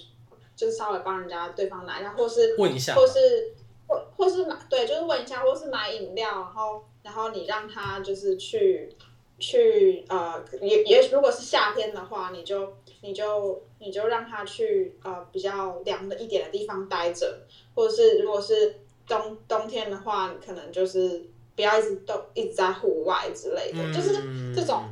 [0.54, 3.52] 就是稍微帮人家对方拿一下，或是问一下，或是
[3.86, 8.96] 或或是买对，就是问一下，或是买饮料，然后然后你让他就是去
[9.38, 12.72] 去呃，也也如果是夏天的话，你就
[13.02, 17.40] 你就你就让他去呃比较凉的一点的地方待着，
[17.74, 21.22] 或者是如果是冬冬天的话，你可能就是
[21.54, 24.54] 不要一直都一直在户外之类的，就是嗯。
[24.54, 24.84] 这种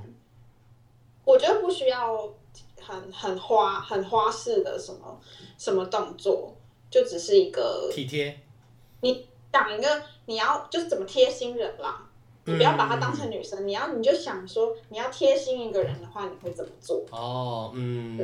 [1.24, 2.30] 我觉得不需要
[2.78, 5.18] 很很花很花式的什么
[5.56, 6.54] 什么动作，
[6.90, 8.38] 就只是一个体贴，
[9.00, 12.03] 你讲一个你要就是怎么贴心人啦，
[12.46, 17.04] 你不要把她当成女生，你要你就想说你要贴心一个人的话，你会怎么做？
[17.10, 18.18] 哦，嗯，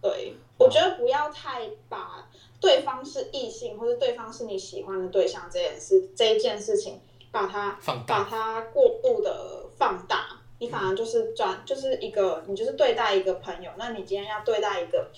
[0.00, 2.28] 对，我觉得不要太把
[2.60, 15.10] 对方是异性或者对方是你喜欢的对象这件事这一件事情，把它放大，把它过度的放大，你反而就是转就是一个你就是对待一个朋友，那你今天要对待一个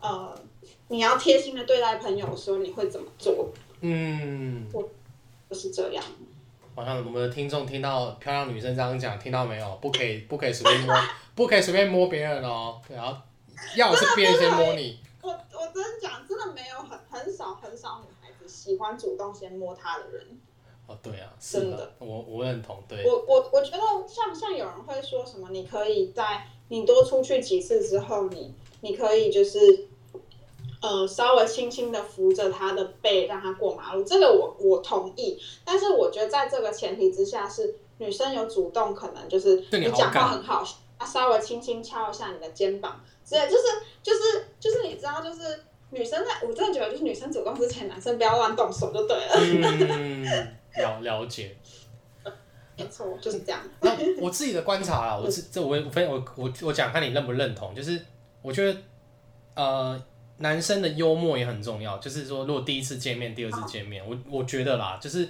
[0.00, 0.38] 呃，
[0.88, 3.48] 你要贴心的对待朋友的时候，你会怎么做？
[3.80, 4.68] 嗯。
[5.50, 6.02] 就是这样。
[6.74, 9.78] 好像我们的听众听到漂亮女生这样讲，听到没有？
[9.80, 10.94] 不可以，不可以随便摸，
[11.34, 12.80] 不可以随便摸别人哦。
[12.88, 13.16] 然后
[13.76, 14.98] 要的是别人先摸你。
[15.22, 20.26] 我我真的讲，真的没有很很少很少女孩子喜欢主动先摸他的人。
[20.86, 28.52] 哦，对啊，是真的的，我我认同，对，我我我觉得像像有人会说什么，你可以在你多出去几次之后，你
[28.82, 29.58] 你可以就是
[30.84, 34.04] 呃稍微轻轻的扶着他的背，让他过马路。
[34.04, 40.64] 这个我我同意，但是我觉得在这个前提之下是女生有主动，可能就是对你好讲话很好，
[40.98, 43.62] 啊稍微轻轻敲一下你的肩膀之类，就是
[44.02, 45.40] 就是就是你知道就是。
[45.90, 49.32] 女生在，我真的觉得就是女生主动之前，男生不要乱动手就对了。
[49.36, 50.24] 嗯，
[50.82, 51.56] 了了解。
[52.76, 53.60] 没错，就是这样。
[53.80, 58.00] 那我自己的观察啦，我自这我我分我我我讲看你认不认同，就是
[58.42, 58.76] 我觉得
[59.54, 60.02] 呃
[60.44, 65.26] 男生的幽默也很重要，就是说如果第一次见面、第二次见面，我我觉得啦，就是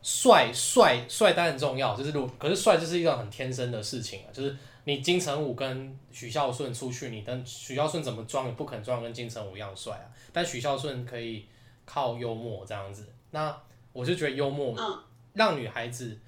[0.00, 11.44] 帅帅帅当然很重要，就是如果可是帅就是一个很天生的事情啊，就是你金城武跟许孝顺出去，你跟许孝顺怎么装也不肯装得跟金城武一样帅啊，但许孝顺可以
[11.84, 13.54] 靠幽默这样子，那
[13.92, 14.98] 我就觉得幽默嗯
[15.34, 16.18] 让女孩子。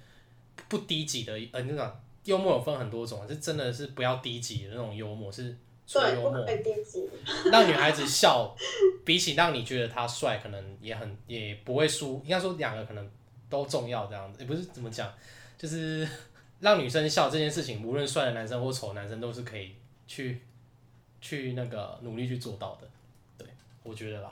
[0.67, 1.89] 不低级的，呃，那种
[2.25, 5.57] 幽默有分很多种，是真的是不要低级的那种幽默，是纯
[7.51, 8.55] 让女孩子笑，
[9.03, 12.21] 比起让你觉得他帅，可能也很也不会输。
[12.23, 13.09] 应该说两个可能
[13.49, 14.39] 都重要，这样子。
[14.41, 15.11] 也不是怎么讲，
[15.57, 16.07] 就是
[16.59, 19.73] 让女生笑这件事情，无论帅的男生或丑的男生都是可以
[20.05, 20.41] 去
[21.19, 22.87] 去那个努力去做到的。
[23.35, 23.47] 对，
[23.81, 24.31] 我觉得啦，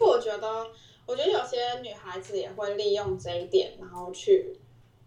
[0.00, 0.66] 我觉得，
[1.06, 4.58] 我觉得有些女孩子也会利用这一点，然后去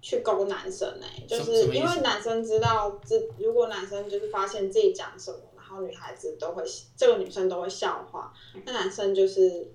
[0.01, 6.63] 去勾男生哎、就是因为男生知道，这如果男生就是发现自己讲什么，然后女孩子都会
[6.95, 8.34] 这个女生都会笑话，
[8.65, 9.68] 那男生就是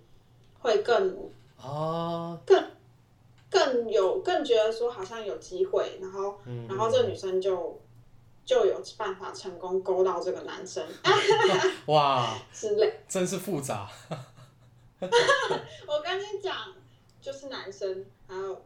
[0.61, 2.65] 会更哦，更
[3.51, 7.81] 更有更觉得说好像有机会，然后嗯，然后这个女生就
[8.45, 10.85] 就有办法成功勾到这个男生
[11.87, 13.01] 哇， 之类。
[13.09, 13.89] 真是复杂。
[15.01, 16.57] 我跟你讲，
[17.21, 18.05] 就是男生，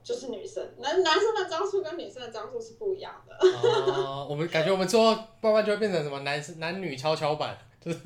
[0.03, 3.37] 就是女生，男男生的招数跟女生的招数是不一样的。
[3.39, 7.99] 哦，我们感觉我们之后慢慢就会变成什么男男女跷跷板，就是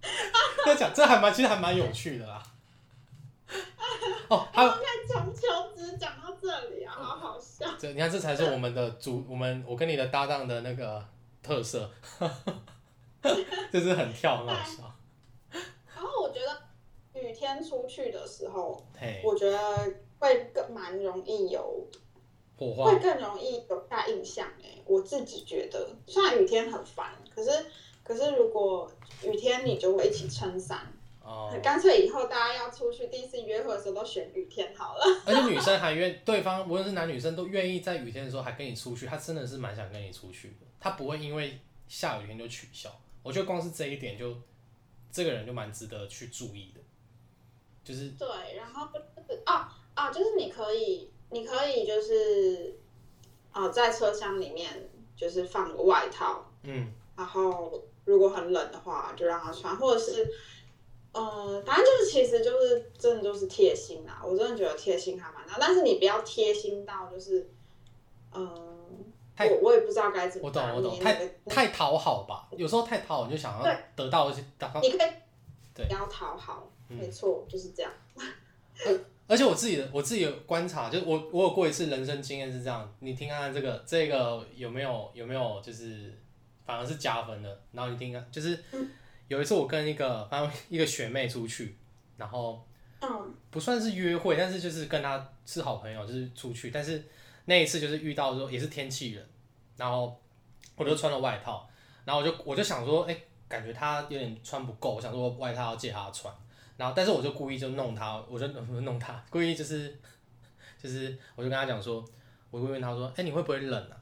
[0.66, 2.42] 要讲这还蛮其实还蛮有趣的啦。
[4.28, 7.66] 哦，还有看从求职讲到这里啊，好好笑。
[7.78, 11.04] 这你看这才是我们的主，我们我跟你的搭档的那个
[11.42, 11.90] 特色，
[13.72, 14.94] 就是很跳很好笑。
[15.94, 18.82] 然后我觉得雨天出去的时候，
[19.22, 19.58] 我觉得
[20.22, 21.84] 会更蛮容易有，
[22.56, 27.50] 火花会更容易有大印象哎、我自己觉得，虽然雨天很烦，可是
[28.04, 28.88] 可是如果
[29.24, 30.86] 雨天你就会一起撑伞，
[31.24, 35.04] 哦，干脆以后大家要出去第一次约会的时候都选雨天好了。
[35.26, 41.58] 而且女生还愿对方无论是男女生都愿意在雨天的时候还跟你出去，他真的是蛮想跟你出去的，她不会因为
[41.88, 42.88] 下雨天就取消。
[43.24, 44.36] 我觉得光是这一点就
[45.10, 46.80] 这个人就蛮值得去注意的，
[47.82, 52.74] 就是对，然后就是啊啊，就是你可以，你可以就是
[53.52, 60.28] 啊，在车厢里面就是放个外套，嗯然后如果很冷的话就让他穿，或者是。
[61.14, 64.22] 嗯，反正就是，其实就是真的就是贴心啦。
[64.24, 67.46] 我真的觉得贴心还蛮大，但是你不要贴心到就是，
[68.32, 68.48] 嗯，
[69.36, 74.42] 太我我也不知道该怎么我懂我懂，太太讨好吧，有时候太讨好就想要对得到一些
[74.80, 75.10] 你可以
[75.74, 77.92] 对不要讨好，嗯没错，就是这样。
[79.28, 86.18] 而且我自己的我自己有观察，就是我我有过一次人生经验是这样，你听看看这个这个有没有有没有就是
[86.66, 88.58] 反而是加分的，然后你听看就是
[89.28, 91.76] 有一次我跟一个反正一个学妹出去，
[92.16, 92.66] 然后
[93.00, 97.02] 嗯不算是约会，但是就是跟她是好朋友，就是出去，但是
[97.46, 99.24] 那一次就是遇到说也是天气冷，
[99.76, 100.20] 然后
[100.76, 101.68] 我就穿了外套，
[102.04, 103.16] 然后我就我就想说，哎、
[103.48, 106.32] 感觉她有点穿不够，我想说外套要借她穿。
[106.82, 109.96] 然后，但是我就故意就弄他，我就弄他，故意就是
[110.76, 112.04] 就是，我就跟他讲说，
[112.50, 113.96] 我就问他说，哎、你会不会冷啊？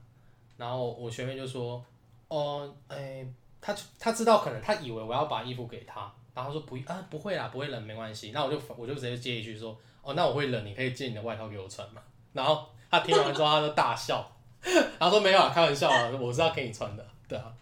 [0.57, 1.85] 然后我学妹就说，
[2.28, 3.22] 哦，哎、
[3.61, 8.31] 他他知道可能他以为我要把衣服给他，然后他说不啊不会啦，不会冷，没关系。
[8.33, 12.01] 那我就我就直接接一句说，哦，那我会冷，你可以借你的外套给我穿嘛。
[12.33, 14.26] 然后他听完之后他就大笑，
[14.64, 17.53] 然后说没有啊，开玩笑啊，我是要给你穿的，对啊，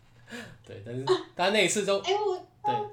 [0.64, 1.05] 对，但是
[1.35, 2.87] 但是那一次就哎、我对你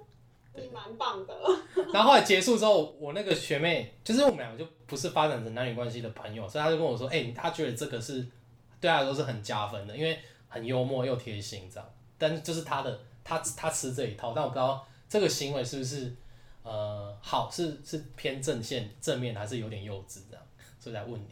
[0.76, 1.34] 蛮棒的。
[1.94, 8.28] 然后后来结束之后，我那个学妹就是我们两个就不是发展成男女关系的朋友，所以她就跟我说，哎、她觉得这个是
[8.82, 10.20] 对她来说是很加分的，因为
[10.50, 11.90] 很幽默又贴心这样。
[12.18, 16.14] 但是就是她的，她她吃这一套，但我不知道这个行为是不是
[16.64, 20.44] 呃好，是是偏正线正面，还是有点幼稚这样，
[20.80, 21.30] 所以来问你。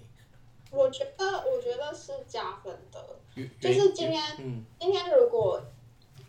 [0.71, 2.99] 我觉得，我觉得是加分的。
[3.59, 5.61] 就是今天，嗯今天如果，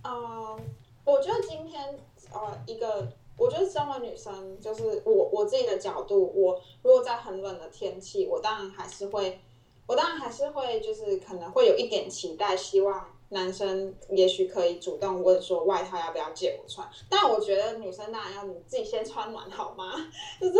[0.02, 0.60] 呃，
[1.04, 1.98] 我觉得今天，
[2.34, 3.08] 呃，一个，
[3.38, 9.40] 我觉得身为女生，就是我我自己的角度，我如果在很冷的天气，我当然还是会，
[9.86, 16.88] 我当然还是会，就是可能会有一点期待，希望男生也许可以主动问说外套要不要借我穿。
[17.08, 19.92] 但我觉得女生当然要你自己先穿暖好吗？
[20.40, 20.58] 就是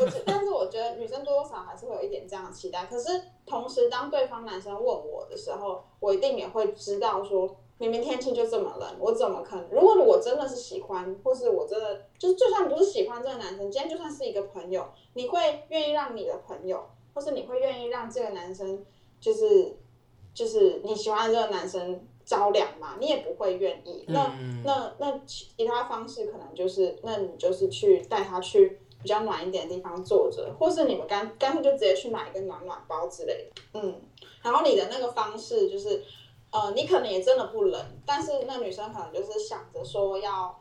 [0.00, 2.86] 我，但是我觉得女生多多少还是会有一点这样的期待。
[2.86, 9.68] 可是同时，当对方男生问我的时候，我一定也会知道说，明明天气就这么冷，我怎么可能？
[9.70, 18.84] 如果我真的是喜欢，或是我真的就是，就算不是喜欢这个男生，今天就算是一个朋友，你会愿意让你的朋友，或是你会愿意让这个男生，
[19.20, 19.76] 就是
[20.32, 22.96] 就是你喜欢的这个男生着凉吗？
[23.00, 24.04] 你也不会愿意。
[24.08, 33.62] 那嗯那那其其他方式可能就是，那你就是去带他去比较暖一点的地方坐着，或是你们干干脆就直接去买一个暖暖包之类的。
[33.74, 34.00] 嗯，
[34.42, 36.02] 然后你的那个方式就是，
[36.54, 40.56] 呃，你可能也真的不冷，但是那女生可能就是想着说要，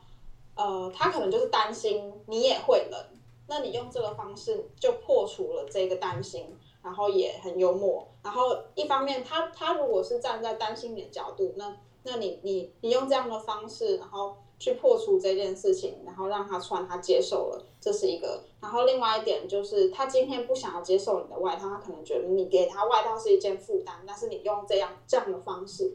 [0.56, 3.00] 呃，她可能就是担心你也会冷，
[3.48, 6.58] 那你用这个方式就破除了这个担心。
[6.84, 11.74] 然后也很幽默，然后一方面她她如果是站在担心你的角度，那
[12.04, 18.42] 那你你你用这样的方式，然后去破除这件事情，然后让他穿，他接受了，这是一个。
[18.62, 25.94] 然后另外一点就是，他今天不想要接受你的外套，他可能觉得你给他外套是一件负担，但是你用这样这样的方式，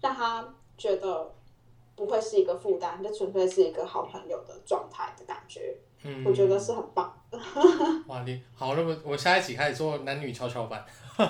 [0.00, 1.32] 让他觉得
[1.94, 5.76] 不会是一个负担，就纯粹是一个好朋友的状态的感觉。
[6.02, 7.16] 嗯，我觉得是很棒。
[8.08, 10.84] 哇，你好，那么我下一期开始做男女跷跷板。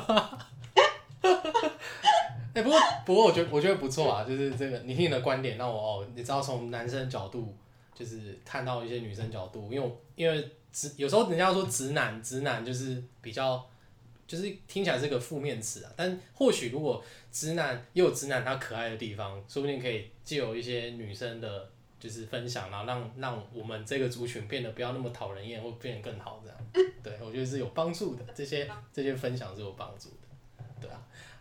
[2.54, 7.54] 哎、不过不过我觉得我觉得不错啊，就是这个你听你的观点，让我哦，你知道从男生角度
[7.94, 13.64] 就是看到一些女生角度，因为因为直有时候人家说直男直男就是比较
[14.26, 21.70] 就是听起来是个负面词啊，但或许如果直男也有直男他可爱的地方，说不定可以借由一些女生的。
[22.00, 28.24] 就是分享，然后让让我们这个族群变得不要那么讨人厌，或变得更好，这样，对我觉得是有帮助的。
[28.34, 30.19] 这些这些分享是有帮助的，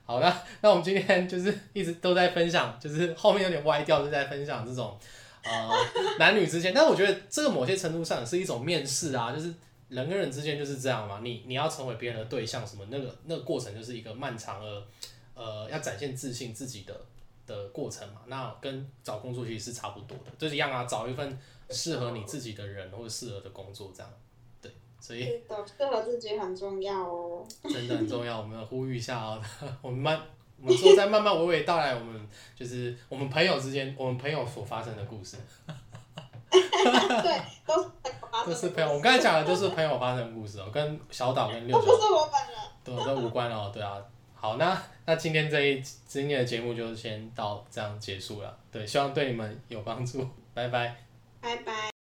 [0.09, 4.97] 好那 那我们今天就是一直都在分享，就是后面有点歪掉，是在分享这种
[5.43, 5.69] 呃
[6.17, 9.53] 男女之间，但我觉得这个某些程度上是一种面试啊，就是
[9.89, 14.83] 人跟人之间就是这样嘛，你你要成为别人的对象，什么那个那个过程就是一个漫长而
[15.35, 16.99] 呃要展现自信自己的。
[17.45, 21.35] 的过程嘛，那跟找工作其实是差不多的，就是一样啊，找一份
[21.71, 24.13] 适合你自己的人或者适合的工作这样，
[24.99, 25.25] 所以，
[25.77, 27.45] 适合自己很重要哦。
[27.63, 29.41] 真的很重要，我们呼吁一下啊、
[29.81, 30.21] 我们慢，
[30.61, 35.37] 我们说再慢慢娓娓道来，我们就是我们朋友之间，我们朋友所发生的故事，
[36.51, 42.59] 对，都是朋友发生的都是朋友，我刚才讲的都是朋友发生的故事哦、跟小岛跟六九不是我本人。
[42.81, 43.97] 都都无关哦，对啊。
[44.33, 50.95] 好，那那今天这一今天的节目就先到这样结束了，对，希望对你们有帮助，拜拜。
[51.41, 51.98] 拜拜。